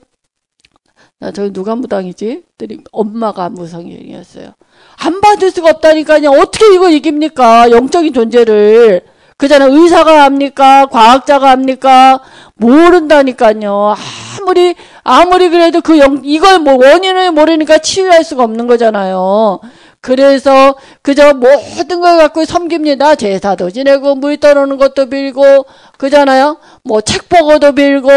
나 1.18 1.30
저기 1.30 1.52
누가 1.52 1.74
무당이지? 1.74 2.42
엄마가 2.92 3.48
무속인이었어요. 3.48 4.52
안 5.02 5.20
받을 5.20 5.50
수가 5.50 5.70
없다니까요. 5.70 6.30
어떻게 6.30 6.74
이거 6.74 6.90
이깁니까? 6.90 7.70
영적인 7.70 8.12
존재를. 8.12 9.02
그잖아 9.38 9.66
의사가 9.66 10.24
합니까? 10.24 10.86
과학자가 10.86 11.50
합니까? 11.50 12.20
모른다니까요. 12.54 13.94
아무리 14.40 14.74
아무리 15.04 15.48
그래도 15.50 15.80
그 15.80 15.98
영, 15.98 16.20
이걸 16.24 16.58
뭐 16.58 16.74
원인을 16.74 17.32
모르니까 17.32 17.78
치유할 17.78 18.24
수가 18.24 18.44
없는 18.44 18.66
거잖아요. 18.66 19.60
그래서 20.00 20.76
그저 21.02 21.34
모든 21.34 22.00
걸 22.00 22.18
갖고 22.18 22.44
섬깁니다. 22.44 23.16
제사도 23.16 23.70
지내고 23.70 24.14
물 24.14 24.36
떠놓는 24.36 24.76
것도 24.76 25.06
빌고 25.08 25.66
그잖아요. 25.98 26.58
뭐 26.84 27.00
책 27.00 27.28
보고도 27.28 27.72
빌고 27.72 28.08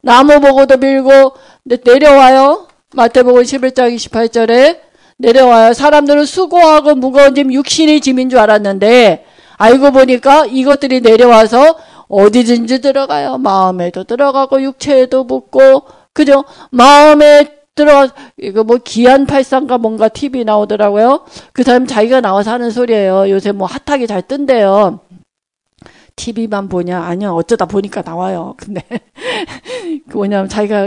나무 0.00 0.40
보고도 0.40 0.78
빌고 0.78 1.32
내려와요. 1.64 2.68
마태복음 2.94 3.42
11장 3.42 3.94
28절에 3.94 4.78
내려와요. 5.16 5.72
사람들은 5.74 6.24
수고하고 6.24 6.94
무거운 6.94 7.34
짐 7.34 7.52
육신의 7.52 8.00
짐인 8.00 8.30
줄 8.30 8.38
알았는데 8.38 9.24
알고 9.56 9.92
보니까 9.92 10.46
이것들이 10.46 11.00
내려와서 11.00 11.76
어디든지 12.08 12.80
들어가요. 12.80 13.38
마음에도 13.38 14.04
들어가고 14.04 14.62
육체에도 14.62 15.26
붙고 15.26 15.84
그죠? 16.12 16.44
마음에 16.70 17.48
들어 17.74 18.08
이거 18.36 18.62
뭐 18.62 18.78
기안 18.78 19.26
팔상가 19.26 19.78
뭔가 19.78 20.08
TV 20.08 20.44
나오더라고요. 20.44 21.24
그 21.52 21.62
사람 21.62 21.86
자기가 21.86 22.20
나와서 22.20 22.52
하는 22.52 22.70
소리예요. 22.70 23.28
요새 23.30 23.52
뭐 23.52 23.66
핫하게 23.66 24.06
잘 24.06 24.22
뜬대요. 24.22 25.00
TV만 26.16 26.68
보냐? 26.68 27.00
아니요. 27.00 27.34
어쩌다 27.34 27.66
보니까 27.66 28.02
나와요. 28.02 28.54
근데 28.58 28.82
그 30.08 30.16
뭐냐면 30.16 30.48
자기가 30.48 30.86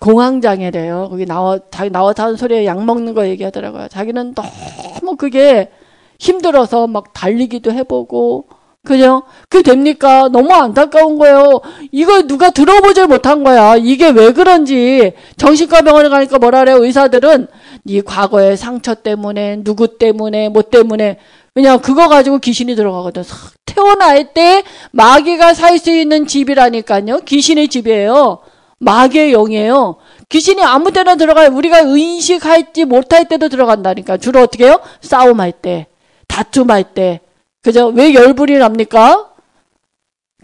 공황장애래요. 0.00 1.08
거기 1.10 1.24
나와 1.24 1.58
자기 1.70 1.90
나와서 1.90 2.24
하는 2.24 2.36
소리에 2.36 2.66
약 2.66 2.84
먹는 2.84 3.14
거 3.14 3.26
얘기하더라고요. 3.26 3.88
자기는 3.88 4.34
너무 4.34 5.16
그게 5.16 5.70
힘들어서 6.18 6.86
막 6.86 7.14
달리기도 7.14 7.72
해보고 7.72 8.48
그죠? 8.88 9.22
그게 9.48 9.62
됩니까? 9.62 10.28
너무 10.32 10.52
안타까운 10.52 11.18
거예요. 11.18 11.60
이걸 11.92 12.26
누가 12.26 12.50
들어보질 12.50 13.06
못한 13.06 13.44
거야. 13.44 13.76
이게 13.76 14.08
왜 14.08 14.32
그런지. 14.32 15.12
정신과 15.36 15.82
병원에 15.82 16.08
가니까 16.08 16.38
뭐라 16.38 16.60
그래요? 16.60 16.82
의사들은 16.82 17.46
네 17.84 18.00
과거의 18.00 18.56
상처 18.56 18.94
때문에, 18.94 19.62
누구 19.62 19.98
때문에, 19.98 20.48
뭐 20.48 20.62
때문에. 20.62 21.18
왜냐 21.54 21.76
그거 21.78 22.08
가지고 22.08 22.38
귀신이 22.38 22.74
들어가거든. 22.74 23.22
태어날 23.66 24.32
때 24.32 24.62
마귀가 24.92 25.54
살 25.54 25.78
수 25.78 25.90
있는 25.90 26.26
집이라니까요. 26.26 27.20
귀신의 27.26 27.68
집이에요. 27.68 28.38
마귀의 28.78 29.32
영이에요. 29.32 29.96
귀신이 30.28 30.62
아무 30.62 30.92
때나 30.92 31.16
들어가요. 31.16 31.50
우리가 31.52 31.80
의식할지 31.84 32.84
못할 32.84 33.28
때도 33.28 33.48
들어간다니까. 33.48 34.16
주로 34.18 34.40
어떻게 34.40 34.66
해요? 34.66 34.80
싸움할 35.00 35.52
때. 35.52 35.86
다툼할 36.28 36.84
때. 36.94 37.20
그죠? 37.68 37.88
왜 37.88 38.14
열불이 38.14 38.56
납니까? 38.56 39.28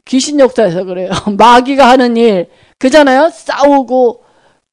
귀신 0.05 0.39
역사에서 0.39 0.85
그래요. 0.85 1.09
마귀가 1.39 1.89
하는 1.89 2.19
일. 2.19 2.51
그잖아요? 2.79 3.31
싸우고, 3.33 4.23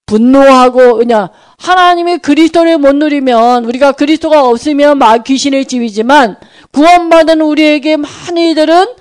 분노하고, 0.05 0.97
그냥, 0.97 1.29
하나님의 1.59 2.17
그리스도를 2.17 2.77
못 2.77 2.93
누리면, 2.93 3.63
우리가 3.63 3.93
그리스도가 3.93 4.49
없으면 4.49 4.97
마, 4.97 5.17
귀신의 5.19 5.63
지위지만, 5.63 6.35
구원받은 6.73 7.39
우리에게 7.39 7.95
많은 7.95 8.37
이들은 8.37 8.95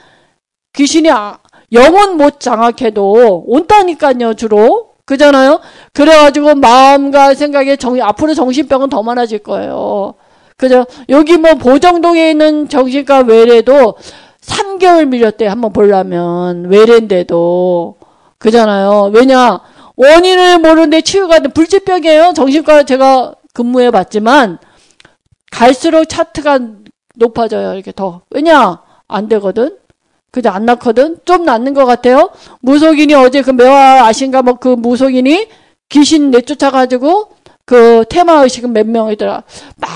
귀신이 0.75 1.11
아, 1.11 1.41
영혼 1.73 2.19
못 2.19 2.39
장악해도 2.39 3.47
온다니까요, 3.49 4.35
주로. 4.35 4.91
그잖아요? 5.07 5.59
그래가지고 5.93 6.55
마음과 6.55 7.35
생각에 7.35 7.75
정, 7.75 8.01
앞으로 8.01 8.35
정신병은 8.35 8.91
더 8.91 9.03
많아질 9.03 9.41
거예요. 9.41 10.15
그죠? 10.61 10.85
여기 11.09 11.39
뭐 11.39 11.55
보정동에 11.55 12.31
있는 12.31 12.69
정신과 12.69 13.21
외래도 13.21 13.95
3개월 14.43 15.09
밀렸대, 15.09 15.47
한번 15.47 15.73
보려면. 15.73 16.67
외래인데도. 16.69 17.97
그잖아요. 18.37 19.11
왜냐? 19.15 19.61
원인을 19.97 20.59
모르는데 20.59 21.01
치유가 21.01 21.39
돼. 21.39 21.49
불치병이에요. 21.49 22.35
정신과 22.35 22.83
제가 22.83 23.33
근무해 23.55 23.91
봤지만, 23.91 24.59
갈수록 25.51 26.05
차트가 26.05 26.59
높아져요. 27.15 27.73
이렇게 27.73 27.91
더. 27.91 28.21
왜냐? 28.31 28.83
안 29.09 29.29
되거든? 29.29 29.79
그죠? 30.31 30.51
안 30.51 30.67
낳거든? 30.67 31.21
좀 31.25 31.45
낫는 31.47 31.73
것 31.73 31.87
같아요? 31.87 32.31
무속인이 32.61 33.15
어제 33.15 33.41
그 33.41 33.51
매화 33.51 34.07
아신가 34.07 34.43
뭐 34.43 34.57
그 34.57 34.69
무속인이 34.69 35.49
귀신 35.89 36.31
내쫓아가지고 36.31 37.31
그 37.71 38.05
테마 38.09 38.43
의식은 38.43 38.73
몇 38.73 38.85
명이더라. 38.85 39.45
막 39.77 39.91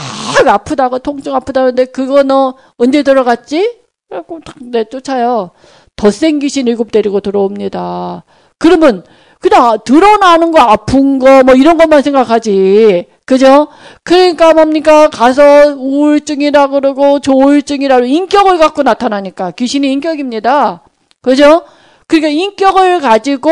아프다고 0.46 1.00
통증 1.00 1.34
아프다는데 1.34 1.86
그거 1.86 2.22
너 2.22 2.54
언제 2.76 3.02
들어갔지? 3.02 3.78
그래갖고 4.08 4.38
내 4.60 4.84
쫓아요. 4.84 5.50
더센 5.96 6.38
귀신 6.38 6.68
일곱 6.68 6.92
데리고 6.92 7.18
들어옵니다. 7.18 8.22
그러면 8.60 9.02
그냥 9.40 9.80
드러나는 9.84 10.52
거 10.52 10.60
아픈 10.60 11.18
거 11.18 11.42
뭐 11.42 11.56
이런 11.56 11.76
것만 11.76 12.02
생각하지. 12.02 13.06
그죠? 13.26 13.66
그러니까 14.04 14.54
뭡니까? 14.54 15.08
가서 15.10 15.74
우울증이라 15.76 16.68
그러고 16.68 17.18
조울증이라 17.18 17.96
그러고 17.96 18.08
인격을 18.08 18.58
갖고 18.58 18.84
나타나니까 18.84 19.50
귀신이 19.50 19.90
인격입니다. 19.94 20.82
그죠? 21.22 21.64
그러니까 22.06 22.28
인격을 22.28 23.00
가지고 23.00 23.50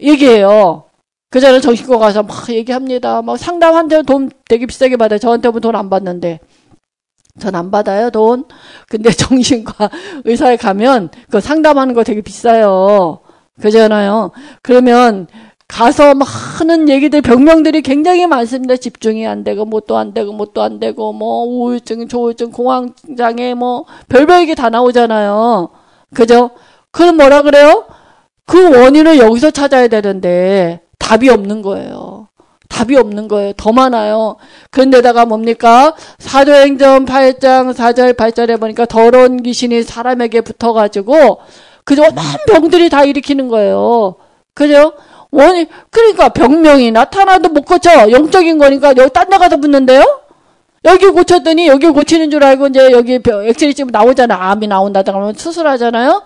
얘기해요. 0.00 0.84
그전에 1.32 1.60
정신과 1.60 1.98
가서 1.98 2.22
막 2.22 2.48
얘기합니다. 2.50 3.22
막 3.22 3.38
상담한테 3.38 4.02
돈 4.02 4.30
되게 4.48 4.66
비싸게 4.66 4.96
받아요. 4.98 5.18
저한테 5.18 5.48
는 5.50 5.60
돈 5.60 5.74
안 5.76 5.90
받는데. 5.90 6.40
전 7.40 7.54
안 7.56 7.70
받아요, 7.70 8.10
돈. 8.10 8.44
근데 8.88 9.10
정신과 9.16 9.90
의사에 10.24 10.56
가면 10.56 11.08
그 11.30 11.40
상담하는 11.40 11.94
거 11.94 12.04
되게 12.04 12.20
비싸요. 12.20 13.20
그잖아요. 13.62 14.32
그러면 14.62 15.26
가서 15.68 16.14
막 16.14 16.26
하는 16.60 16.90
얘기들 16.90 17.22
병명들이 17.22 17.80
굉장히 17.80 18.26
많습니다. 18.26 18.76
집중이 18.76 19.26
안 19.26 19.42
되고 19.42 19.64
뭣도 19.64 19.96
안 19.96 20.12
되고 20.12 20.32
뭣도 20.34 20.60
안 20.62 20.78
되고 20.80 21.14
뭐 21.14 21.44
우울증, 21.46 22.08
조울증, 22.08 22.50
공황장애 22.50 23.54
뭐 23.54 23.86
별별 24.10 24.42
얘기 24.42 24.54
다 24.54 24.68
나오잖아요. 24.68 25.70
그죠? 26.14 26.50
그럼 26.90 27.16
뭐라 27.16 27.40
그래요? 27.40 27.86
그 28.46 28.78
원인을 28.78 29.18
여기서 29.18 29.50
찾아야 29.50 29.88
되는데 29.88 30.82
답이 31.02 31.28
없는 31.28 31.62
거예요. 31.62 32.28
답이 32.68 32.96
없는 32.96 33.28
거예요. 33.28 33.52
더 33.56 33.72
많아요. 33.72 34.36
그런데다가 34.70 35.26
뭡니까? 35.26 35.94
사도행전 36.18 37.04
8장 37.04 37.74
4절 37.74 38.14
8절에 38.14 38.58
보니까 38.58 38.86
더러운 38.86 39.42
귀신이 39.42 39.82
사람에게 39.82 40.40
붙어가지고 40.40 41.40
그죠? 41.84 42.02
많은 42.02 42.38
병들이 42.46 42.88
다 42.88 43.04
일으키는 43.04 43.48
거예요. 43.48 44.14
그죠? 44.54 44.94
원인, 45.32 45.66
그러니까 45.90 46.28
병명이 46.30 46.92
나타나도 46.92 47.48
못 47.50 47.64
고쳐. 47.64 48.10
영적인 48.10 48.58
거니까 48.58 48.94
여기 48.96 49.12
딴 49.12 49.28
데 49.28 49.38
가서 49.38 49.56
붙는데요? 49.56 50.04
여기 50.84 51.06
고쳤더니 51.06 51.68
여기 51.68 51.88
고치는 51.88 52.30
줄 52.30 52.42
알고 52.44 52.68
이제 52.68 52.90
여기 52.92 53.18
엑스레이 53.24 53.74
찍으면 53.74 53.92
나오잖아. 53.92 54.50
암이 54.50 54.66
나온다든가 54.66 55.18
하면 55.20 55.34
수술하잖아요? 55.34 56.22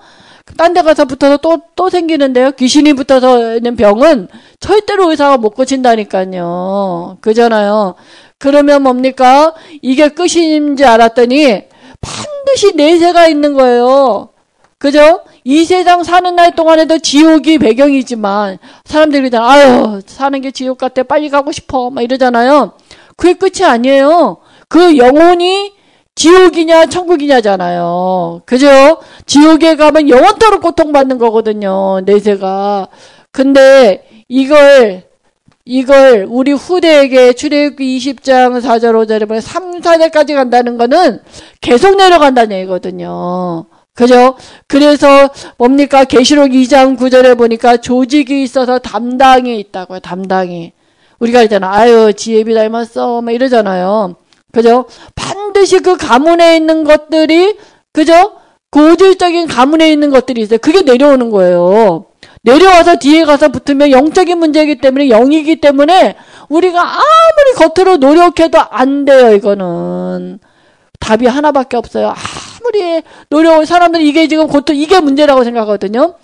딴 0.56 0.72
데 0.72 0.82
가서 0.82 1.04
붙어서 1.04 1.38
또, 1.38 1.60
또 1.74 1.90
생기는데요? 1.90 2.52
귀신이 2.52 2.92
붙어서 2.92 3.56
있는 3.56 3.76
병은 3.76 4.28
절대로 4.60 5.10
의사가 5.10 5.38
못 5.38 5.50
고친다니까요. 5.50 7.18
그잖아요. 7.20 7.94
그러면 8.38 8.82
뭡니까? 8.82 9.54
이게 9.82 10.08
끝인지 10.08 10.84
알았더니 10.84 11.64
반드시 12.00 12.74
내세가 12.76 13.26
있는 13.26 13.54
거예요. 13.54 14.30
그죠? 14.78 15.22
이 15.42 15.64
세상 15.64 16.04
사는 16.04 16.36
날 16.36 16.54
동안에도 16.54 16.98
지옥이 16.98 17.58
배경이지만 17.58 18.58
사람들이 18.84 19.30
다 19.30 19.50
아유 19.50 20.00
사는 20.06 20.40
게 20.40 20.50
지옥 20.50 20.78
같아 20.78 21.02
빨리 21.02 21.28
가고 21.30 21.50
싶어 21.50 21.90
막 21.90 22.02
이러잖아요. 22.02 22.72
그게 23.16 23.34
끝이 23.34 23.64
아니에요. 23.64 24.36
그 24.68 24.96
영혼이 24.98 25.72
지옥이냐 26.16 26.86
천국이냐잖아요. 26.86 28.42
그죠? 28.46 28.98
지옥에 29.26 29.76
가면 29.76 30.08
영원토록 30.08 30.62
고통받는 30.62 31.18
거거든요. 31.18 32.00
내세가. 32.04 32.88
근데 33.30 34.08
이걸 34.26 35.04
이걸 35.66 36.26
우리 36.28 36.52
후대에게 36.52 37.34
출애굽기 37.34 37.98
20장 37.98 38.60
4절 38.62 38.94
5절에 38.94 39.28
보면 39.28 39.40
3, 39.40 39.80
4절까지 39.80 40.34
간다는 40.34 40.78
거는 40.78 41.20
계속 41.60 41.96
내려간다는 41.96 42.56
얘기거든요. 42.56 43.66
그죠? 43.92 44.36
그래서 44.68 45.28
뭡니까? 45.58 46.04
계시록 46.04 46.50
2장 46.50 46.96
9절에 46.96 47.36
보니까 47.36 47.78
조직이 47.78 48.42
있어서 48.42 48.78
담당이 48.78 49.58
있다고요. 49.58 50.00
담당이. 50.00 50.72
우리가 51.18 51.42
있잖아. 51.42 51.72
아유, 51.72 52.12
지혜비 52.14 52.54
닮았어. 52.54 53.22
막 53.22 53.32
이러잖아요. 53.32 54.16
그죠? 54.56 54.86
반드시 55.14 55.80
그 55.80 55.98
가문에 55.98 56.56
있는 56.56 56.84
것들이 56.84 57.58
그죠? 57.92 58.32
고질적인 58.70 59.48
가문에 59.48 59.92
있는 59.92 60.08
것들이 60.08 60.40
있어요. 60.40 60.58
그게 60.58 60.80
내려오는 60.80 61.28
거예요. 61.30 62.06
내려와서 62.40 62.96
뒤에 62.96 63.26
가서 63.26 63.50
붙으면 63.50 63.90
영적인 63.90 64.38
문제이기 64.38 64.78
때문에 64.78 65.08
영이기 65.08 65.60
때문에 65.60 66.16
우리가 66.48 66.80
아무리 66.80 67.52
겉으로 67.74 67.98
노력해도 67.98 68.58
안 68.70 69.04
돼요, 69.04 69.34
이거는. 69.34 70.38
답이 71.00 71.26
하나밖에 71.26 71.76
없어요. 71.76 72.14
아무리 72.14 73.02
노력을 73.28 73.66
사람들이 73.66 74.08
이게 74.08 74.26
지금 74.26 74.46
고통 74.48 74.74
이게 74.74 75.00
문제라고 75.00 75.44
생각하거든요. 75.44 76.14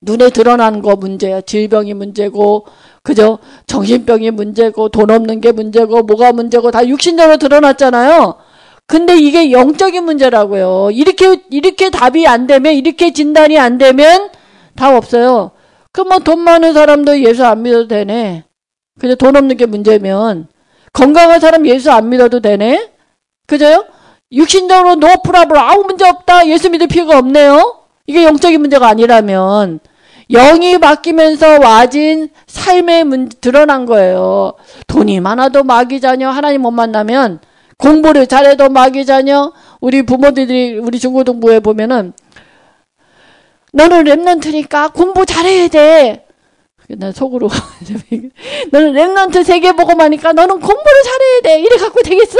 눈에 0.00 0.30
드러나는 0.30 0.80
거 0.80 0.94
문제야. 0.94 1.40
질병이 1.40 1.94
문제고 1.94 2.66
그죠? 3.02 3.38
정신병이 3.66 4.30
문제고 4.30 4.88
돈 4.88 5.10
없는 5.10 5.40
게 5.40 5.52
문제고 5.52 6.02
뭐가 6.02 6.32
문제고 6.32 6.70
다 6.70 6.86
육신적으로 6.86 7.36
드러났잖아요. 7.36 8.36
근데 8.86 9.16
이게 9.16 9.50
영적인 9.50 10.04
문제라고요. 10.04 10.90
이렇게 10.92 11.42
이렇게 11.50 11.90
답이 11.90 12.26
안 12.26 12.46
되면 12.46 12.74
이렇게 12.74 13.12
진단이 13.12 13.58
안 13.58 13.78
되면 13.78 14.30
답 14.76 14.94
없어요. 14.94 15.52
그럼 15.92 16.08
뭐 16.08 16.26
돈 16.26 16.40
많은 16.40 16.74
사람도 16.74 17.20
예수 17.20 17.44
안 17.44 17.62
믿어도 17.62 17.88
되네. 17.88 18.44
근데 19.00 19.14
돈 19.14 19.36
없는 19.36 19.56
게 19.56 19.66
문제면 19.66 20.48
건강한 20.92 21.40
사람 21.40 21.66
예수 21.66 21.90
안 21.90 22.08
믿어도 22.08 22.40
되네. 22.40 22.90
그죠요? 23.46 23.84
육신적으로 24.30 24.94
no 24.96 25.08
problem 25.24 25.56
아무 25.58 25.84
문제 25.84 26.06
없다. 26.06 26.46
예수 26.48 26.70
믿을 26.70 26.86
필요가 26.86 27.18
없네요. 27.18 27.80
이게 28.06 28.24
영적인 28.24 28.60
문제가 28.60 28.88
아니라면 28.88 29.80
영이 30.32 30.78
바뀌면서 30.78 31.60
와진 31.60 32.30
삶의 32.46 33.04
문 33.04 33.28
드러난 33.28 33.84
거예요. 33.84 34.54
돈이 34.86 35.20
많아도 35.20 35.62
마귀 35.62 36.00
자녀 36.00 36.30
하나님 36.30 36.62
못 36.62 36.70
만나면 36.70 37.40
공부를 37.76 38.26
잘해도 38.26 38.70
마귀 38.70 39.04
자녀 39.04 39.52
우리 39.80 40.02
부모들이 40.02 40.78
우리 40.78 40.98
중고등부에 40.98 41.60
보면은 41.60 42.12
너는 43.72 44.04
랩런트니까 44.04 44.92
공부 44.92 45.26
잘해야 45.26 45.68
돼. 45.68 46.26
난 46.88 47.12
속으로 47.12 47.48
너는 48.70 48.92
랩런트 48.92 49.44
세계 49.44 49.72
보고 49.72 49.94
마니까 49.94 50.32
너는 50.32 50.60
공부를 50.60 51.02
잘해야 51.04 51.40
돼. 51.42 51.60
이래 51.60 51.76
갖고 51.76 52.02
되겠어? 52.02 52.38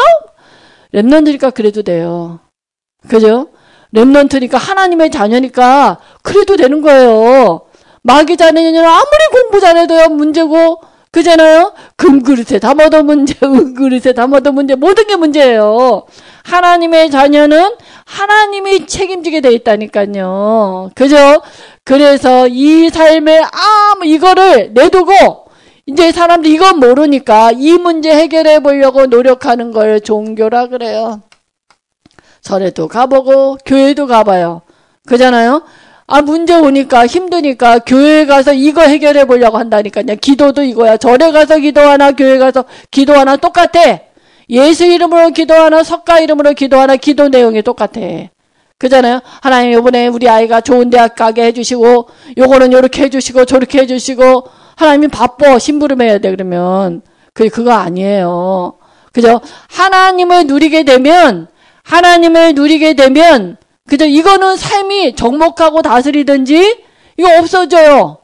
랩런트니까 0.95 1.53
그래도 1.53 1.83
돼요. 1.83 2.41
그죠? 3.09 3.49
랩런트니까 3.95 4.55
하나님의 4.55 5.11
자녀니까 5.11 5.99
그래도 6.23 6.57
되는 6.57 6.81
거예요. 6.81 7.67
마귀 8.03 8.37
자녀는 8.37 8.85
아무리 8.85 9.27
공부 9.33 9.61
잘해도요 9.61 10.09
문제고 10.11 10.81
그잖아요. 11.13 11.75
금그릇에 11.97 12.59
담아도 12.59 13.03
문제, 13.03 13.35
은그릇에 13.45 14.15
담아도 14.15 14.51
문제, 14.53 14.75
모든 14.75 15.07
게 15.07 15.15
문제예요. 15.15 16.07
하나님의 16.45 17.11
자녀는 17.11 17.77
하나님이 18.07 18.87
책임지게 18.87 19.43
돼 19.43 19.53
있다니까요. 19.53 20.91
그죠? 20.95 21.43
그래서 21.85 22.49
이 22.49 22.89
삶에 22.89 23.43
아무 23.43 24.07
이거를 24.07 24.73
내두고 24.73 25.45
이제 25.85 26.13
사람들 26.13 26.51
이건 26.51 26.79
모르니까 26.79 27.53
이 27.53 27.75
문제 27.75 28.11
해결해 28.11 28.61
보려고 28.61 29.05
노력하는 29.05 29.71
걸 29.71 30.01
종교라 30.01 30.69
그래요. 30.69 31.21
절에도 32.41 32.89
가보고 32.89 33.59
교회도 33.67 34.07
가봐요. 34.07 34.63
그잖아요. 35.07 35.63
아 36.07 36.21
문제 36.21 36.55
오니까 36.55 37.07
힘드니까 37.07 37.79
교회 37.81 38.27
가서 38.27 38.53
이거 38.53 38.83
해결해 38.83 39.25
보려고 39.25 39.59
한다니까요. 39.59 40.17
기도도 40.21 40.63
이거야. 40.63 40.97
절에 40.97 41.31
가서 41.31 41.59
기도하나 41.59 42.13
교회 42.13 42.39
가서 42.39 42.65
기도하나 42.91 43.37
똑같아. 43.37 44.01
예수 44.51 44.85
이름으로 44.85 45.31
기도하나 45.31 45.83
석가 45.83 46.21
이름으로 46.21 46.53
기도하나 46.53 46.97
기도 46.97 47.29
내용이 47.29 47.63
똑같아. 47.63 48.01
그잖아요. 48.79 49.21
하나님 49.41 49.73
요번에 49.73 50.09
우리 50.09 50.29
아이가 50.29 50.61
좋은 50.61 50.91
대학 50.91 51.15
가게 51.15 51.45
해주시고 51.45 52.09
요거는 52.37 52.73
요렇게 52.73 53.05
해주시고 53.05 53.45
저렇게 53.45 53.79
해주시고 53.81 54.45
하나님이 54.77 55.09
바빠 55.09 55.59
심부름해야 55.59 56.19
돼 56.19 56.31
그러면 56.31 57.03
그 57.33 57.49
그거 57.49 57.73
아니에요. 57.73 58.75
그죠? 59.13 59.41
하나님을 59.69 60.47
누리게 60.47 60.83
되면 60.83 61.47
하나님을 61.85 62.55
누리게 62.55 62.95
되면 62.95 63.57
그죠? 63.93 64.07
이거는 64.07 64.57
삶이 64.57 65.17
정목하고 65.17 65.83
다스리든지 65.83 66.83
이거 67.19 67.39
없어져요. 67.39 68.17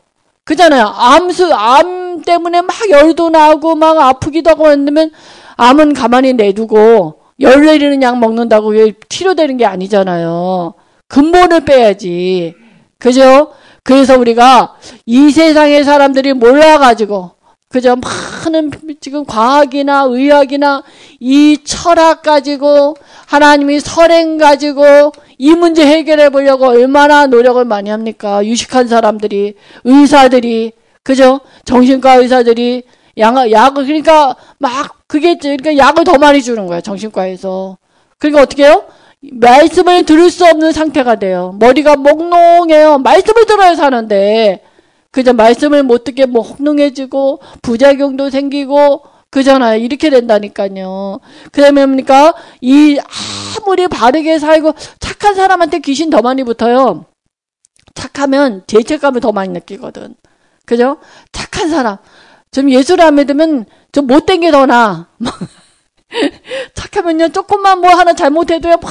그잖아요. 0.45 0.87
암수 0.87 1.53
암 1.53 2.23
때문에 2.23 2.63
막 2.63 2.75
열도 2.89 3.29
나고 3.29 3.75
막 3.75 3.99
아프기도 3.99 4.49
하고 4.49 4.71
했으면 4.71 5.11
암은 5.59 5.93
가만히 5.93 6.33
내두고 6.33 7.21
열 7.43 7.67
내리는 7.67 8.01
약 8.01 8.19
먹는다고 8.19 8.73
치료되는 9.11 9.59
게 9.59 9.67
아니잖아요. 9.67 10.73
근본을 11.07 11.67
빼야지. 11.67 12.55
그죠? 12.99 13.53
그래서 13.83 14.17
우리가 14.17 14.77
이 15.05 15.31
세상의 15.31 15.85
사람들이 15.85 16.33
몰라가지고 16.33 17.33
그죠? 17.69 17.95
많은 17.97 18.71
지금 19.03 19.27
과학이나 19.27 20.05
의학이나 20.05 20.83
이 21.21 21.59
철학 21.63 22.23
가지고 22.23 22.97
하나님이 23.27 23.81
설행 23.81 24.39
가지고 24.39 25.13
이 25.38 25.55
문제 25.55 25.87
해결해 25.87 26.31
보려고 26.31 26.66
얼마나 26.66 27.27
노력을 27.27 27.64
많이 27.64 27.90
합니까? 27.90 28.44
유식한 28.44 28.88
사람들이 28.88 29.55
의사들이 29.85 30.72
그죠? 31.03 31.40
정신과 31.64 32.14
의사들이 32.16 32.83
약, 33.18 33.51
약을 33.51 33.87
그러니까 33.87 34.37
막 34.59 34.98
그게 35.07 35.38
그러니까 35.38 35.77
약을 35.77 36.05
더 36.05 36.18
많이 36.18 36.42
주는 36.42 36.66
거야 36.66 36.81
정신과에서. 36.81 37.79
그러니까 38.18 38.42
어떻게 38.42 38.64
해요? 38.64 38.85
말씀을 39.20 40.05
들을 40.05 40.31
수 40.31 40.44
없는 40.44 40.72
상태가 40.72 41.16
돼요. 41.16 41.55
머리가 41.59 41.96
몽롱해요. 41.96 42.98
말씀을 42.98 43.46
들어야 43.46 43.74
사는데 43.74 44.62
그저 45.11 45.33
말씀을 45.33 45.83
못 45.83 46.05
듣게 46.05 46.27
뭐 46.27 46.42
혹능해지고 46.42 47.40
부작용도 47.62 48.31
생기고 48.31 49.03
그잖아요. 49.31 49.79
이렇게 49.81 50.11
된다니까요. 50.11 51.21
그다음에 51.53 51.85
뭡니까? 51.85 52.35
이 52.61 52.99
아무리 53.59 53.87
바르게 53.88 54.38
살고 54.38 54.75
착한 55.01 55.35
사람한테 55.35 55.81
귀신 55.81 56.11
더 56.11 56.23
많이 56.23 56.45
붙어요. 56.45 57.05
착하면 57.95 58.62
죄책감을 58.67 59.21
더 59.21 59.33
많이 59.33 59.53
느끼거든. 59.53 60.14
그죠? 60.64 60.99
착한 61.33 61.69
사람. 61.69 61.99
좀 62.51 62.71
예수를 62.71 63.05
안 63.05 63.17
믿으면 63.17 63.67
좀 63.93 64.07
못된 64.07 64.41
게 64.41 64.51
더 64.51 64.67
나. 64.67 65.09
착하면요, 66.75 67.29
조금만 67.31 67.81
뭐 67.81 67.90
하나 67.90 68.14
잘못해도요, 68.14 68.77
막 68.79 68.90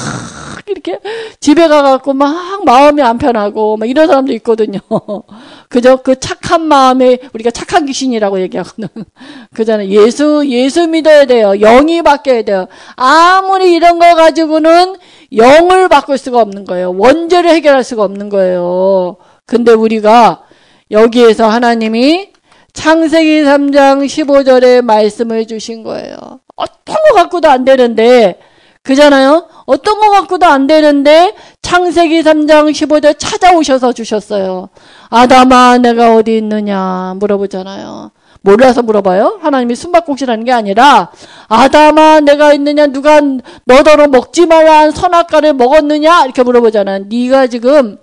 이렇게 0.68 1.00
집에 1.40 1.68
가갖고 1.68 2.14
막 2.14 2.64
마음이 2.66 3.02
안 3.02 3.18
편하고 3.18 3.78
막 3.78 3.90
이런 3.90 4.08
사람도 4.08 4.34
있거든요. 4.34 4.80
그저 5.70 5.98
그 5.98 6.20
착한 6.20 6.62
마음에 6.62 7.20
우리가 7.34 7.52
착한 7.52 7.86
귀신이라고 7.86 8.42
얘기하거든. 8.42 8.88
그잖아요. 9.56 9.90
예수, 9.90 10.44
예수 10.48 10.88
믿어야 10.88 11.26
돼요. 11.26 11.54
영이 11.60 12.02
바뀌어야 12.02 12.44
돼요. 12.44 12.68
아무리 12.96 13.74
이런 13.74 14.00
거 14.00 14.16
가지고는 14.16 14.98
영을 15.36 15.88
바꿀 15.90 16.18
수가 16.18 16.42
없는 16.42 16.66
거예요. 16.66 16.94
원죄를 16.98 17.50
해결할 17.50 17.84
수가 17.84 18.04
없는 18.04 18.30
거예요. 18.30 19.18
근데 19.46 19.72
우리가 19.72 20.44
여기에서 20.92 21.48
하나님이 21.48 22.32
창세기 22.74 23.42
3장 23.44 24.06
15절에 24.06 24.82
말씀을 24.82 25.48
주신 25.48 25.84
거예요. 25.84 26.16
어떤 26.58 26.96
거 26.96 27.16
갖고도 27.16 27.48
안 27.50 27.64
되는데, 27.64 28.40
그잖아요? 28.84 29.48
어떤 29.66 30.00
거 30.00 30.10
갖고도 30.10 30.46
안 30.46 30.68
되는데, 30.68 31.34
창세기 31.62 32.24
3장 32.24 32.72
15절 32.72 33.18
찾아오셔서 33.18 33.94
주셨어요. 33.94 34.70
아담아, 35.10 35.78
내가 35.78 36.16
어디 36.16 36.38
있느냐? 36.38 37.14
물어보잖아요. 37.18 38.12
몰라서 38.42 38.82
물어봐요? 38.82 39.40
하나님이 39.42 39.76
숨바꼭질하는 39.76 40.46
게 40.46 40.52
아니라, 40.52 41.12
아담아, 41.48 42.22
내가 42.22 42.54
있느냐? 42.54 42.88
누가 42.88 43.22
너더러 43.66 44.08
먹지 44.08 44.46
말란 44.46 44.92
선악과를 44.92 45.54
먹었느냐? 45.54 46.26
이렇게 46.26 46.44
물어보잖아요. 46.44 47.06
네가 47.10 47.48
지금 47.48 47.98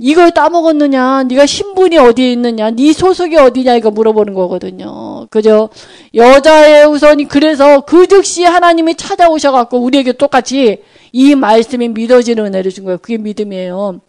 이걸 0.00 0.30
따먹었느냐? 0.30 1.24
네가 1.24 1.44
신분이 1.44 1.98
어디에 1.98 2.32
있느냐? 2.32 2.70
네 2.70 2.92
소속이 2.92 3.36
어디냐? 3.36 3.74
이거 3.74 3.90
물어보는 3.90 4.32
거거든요. 4.32 5.26
그죠? 5.28 5.70
여자의 6.14 6.86
우선이 6.86 7.26
그래서 7.26 7.80
그 7.80 8.06
즉시 8.06 8.44
하나님이 8.44 8.94
찾아오셔갖고 8.94 9.78
우리에게 9.78 10.12
똑같이 10.12 10.82
이 11.10 11.34
말씀이 11.34 11.88
믿어지는 11.88 12.46
은혜를 12.46 12.70
준 12.70 12.84
거예요. 12.84 12.98
그게 12.98 13.18
믿음이에요. 13.18 14.00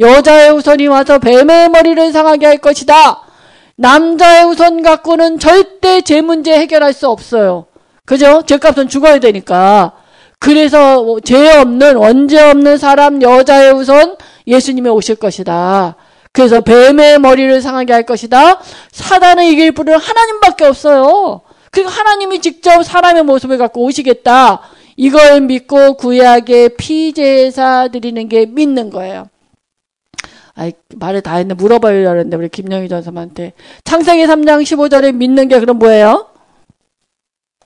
여자의 0.00 0.50
우선이 0.50 0.88
와서 0.88 1.20
뱀의 1.20 1.68
머리를 1.68 2.12
상하게 2.12 2.46
할 2.46 2.58
것이다. 2.58 3.22
남자의 3.76 4.46
우선 4.46 4.82
갖고는 4.82 5.38
절대 5.38 6.00
제 6.00 6.22
문제 6.22 6.58
해결할 6.58 6.92
수 6.92 7.08
없어요. 7.08 7.66
그죠? 8.04 8.42
죄값은 8.44 8.88
죽어야 8.88 9.20
되니까. 9.20 9.92
그래서 10.38 11.04
죄 11.24 11.50
없는 11.60 11.96
원죄 11.96 12.40
없는 12.42 12.78
사람 12.78 13.22
여자의 13.22 13.72
우선 13.72 14.16
예수님이 14.46 14.88
오실 14.88 15.16
것이다. 15.16 15.96
그래서 16.32 16.60
뱀의 16.60 17.18
머리를 17.18 17.60
상하게 17.62 17.92
할 17.92 18.02
것이다. 18.04 18.60
사단을 18.92 19.44
이길 19.44 19.72
분은 19.72 19.96
하나님밖에 19.96 20.66
없어요. 20.66 21.40
그리고 21.70 21.88
하나님이 21.88 22.40
직접 22.40 22.82
사람의 22.82 23.24
모습을 23.24 23.58
갖고 23.58 23.82
오시겠다. 23.84 24.60
이걸 24.96 25.40
믿고 25.42 25.94
구약의 25.94 26.76
피제사 26.76 27.88
드리는 27.88 28.28
게 28.28 28.46
믿는 28.46 28.90
거예요. 28.90 29.28
아이, 30.54 30.72
말을 30.94 31.20
다 31.20 31.36
했네. 31.36 31.52
물어봐야 31.52 32.08
하는데, 32.08 32.34
우리 32.34 32.48
김영희 32.48 32.88
전사한테. 32.88 33.52
창세기 33.84 34.24
3장 34.24 34.62
15절에 34.62 35.14
믿는 35.14 35.48
게 35.48 35.60
그럼 35.60 35.78
뭐예요? 35.78 36.28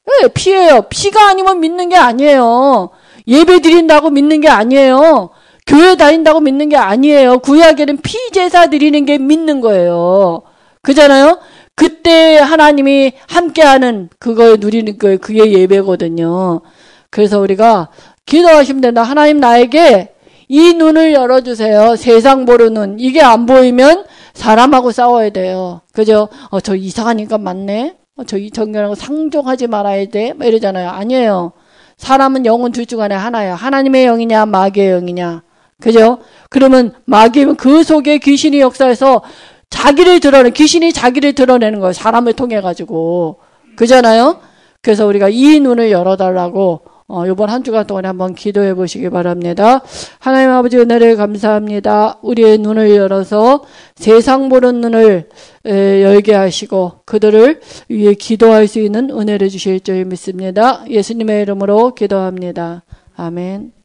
네, 0.06 0.28
피예요. 0.28 0.82
피가 0.82 1.28
아니면 1.28 1.60
믿는 1.60 1.88
게 1.88 1.96
아니에요. 1.96 2.90
예배 3.28 3.60
드린다고 3.60 4.10
믿는 4.10 4.40
게 4.40 4.48
아니에요. 4.48 5.30
교회 5.70 5.94
다닌다고 5.94 6.40
믿는 6.40 6.68
게 6.68 6.76
아니에요. 6.76 7.38
구약에는 7.38 7.98
피제사 7.98 8.70
드리는 8.70 9.04
게 9.06 9.18
믿는 9.18 9.60
거예요. 9.60 10.42
그잖아요? 10.82 11.38
그때 11.76 12.38
하나님이 12.38 13.12
함께하는 13.28 14.08
그걸 14.18 14.56
누리는 14.58 14.98
거예요. 14.98 15.18
그게 15.18 15.52
예배거든요. 15.52 16.62
그래서 17.10 17.38
우리가 17.38 17.88
기도하시면 18.26 18.80
된다. 18.80 19.04
하나님 19.04 19.38
나에게 19.38 20.12
이 20.48 20.72
눈을 20.74 21.12
열어주세요. 21.12 21.94
세상 21.94 22.46
보는 22.46 22.98
이게 22.98 23.22
안 23.22 23.46
보이면 23.46 24.06
사람하고 24.34 24.90
싸워야 24.90 25.30
돼요. 25.30 25.82
그죠? 25.92 26.28
어, 26.50 26.58
저 26.60 26.74
이상한 26.74 27.20
인간 27.20 27.44
맞네? 27.44 27.94
어, 28.16 28.24
저 28.24 28.36
이정경하고 28.38 28.96
상종하지 28.96 29.68
말아야 29.68 30.06
돼? 30.06 30.32
뭐 30.32 30.48
이러잖아요. 30.48 30.88
아니에요. 30.90 31.52
사람은 31.96 32.44
영은 32.44 32.72
둘 32.72 32.86
중 32.86 33.00
안에 33.00 33.14
하나예요. 33.14 33.54
하나님의 33.54 34.06
영이냐, 34.06 34.46
마귀의 34.46 34.90
영이냐. 34.90 35.42
그죠? 35.80 36.18
그러면 36.48 36.92
마귀는 37.06 37.56
그 37.56 37.82
속에 37.82 38.18
귀신이 38.18 38.60
역사해서 38.60 39.22
자기를 39.70 40.20
드러내, 40.20 40.50
귀신이 40.50 40.92
자기를 40.92 41.32
드러내는 41.34 41.80
거예요. 41.80 41.92
사람을 41.92 42.34
통해 42.34 42.60
가지고. 42.60 43.38
그잖아요? 43.76 44.40
그래서 44.82 45.06
우리가 45.06 45.28
이 45.28 45.60
눈을 45.60 45.90
열어달라고, 45.90 46.82
어, 47.12 47.24
요번 47.26 47.50
한 47.50 47.64
주간 47.64 47.86
동안에 47.86 48.06
한번 48.06 48.34
기도해 48.34 48.74
보시기 48.74 49.10
바랍니다. 49.10 49.82
하나님 50.20 50.50
아버지 50.50 50.78
은혜를 50.78 51.16
감사합니다. 51.16 52.18
우리의 52.22 52.58
눈을 52.58 52.94
열어서 52.94 53.64
세상 53.96 54.48
보는 54.48 54.80
눈을 54.80 55.28
에, 55.66 56.02
열게 56.02 56.34
하시고 56.34 57.00
그들을 57.06 57.60
위해 57.88 58.14
기도할 58.14 58.68
수 58.68 58.78
있는 58.78 59.10
은혜를 59.10 59.48
주실 59.48 59.80
줄 59.80 60.04
믿습니다. 60.04 60.84
예수님의 60.88 61.42
이름으로 61.42 61.94
기도합니다. 61.96 62.84
아멘. 63.16 63.79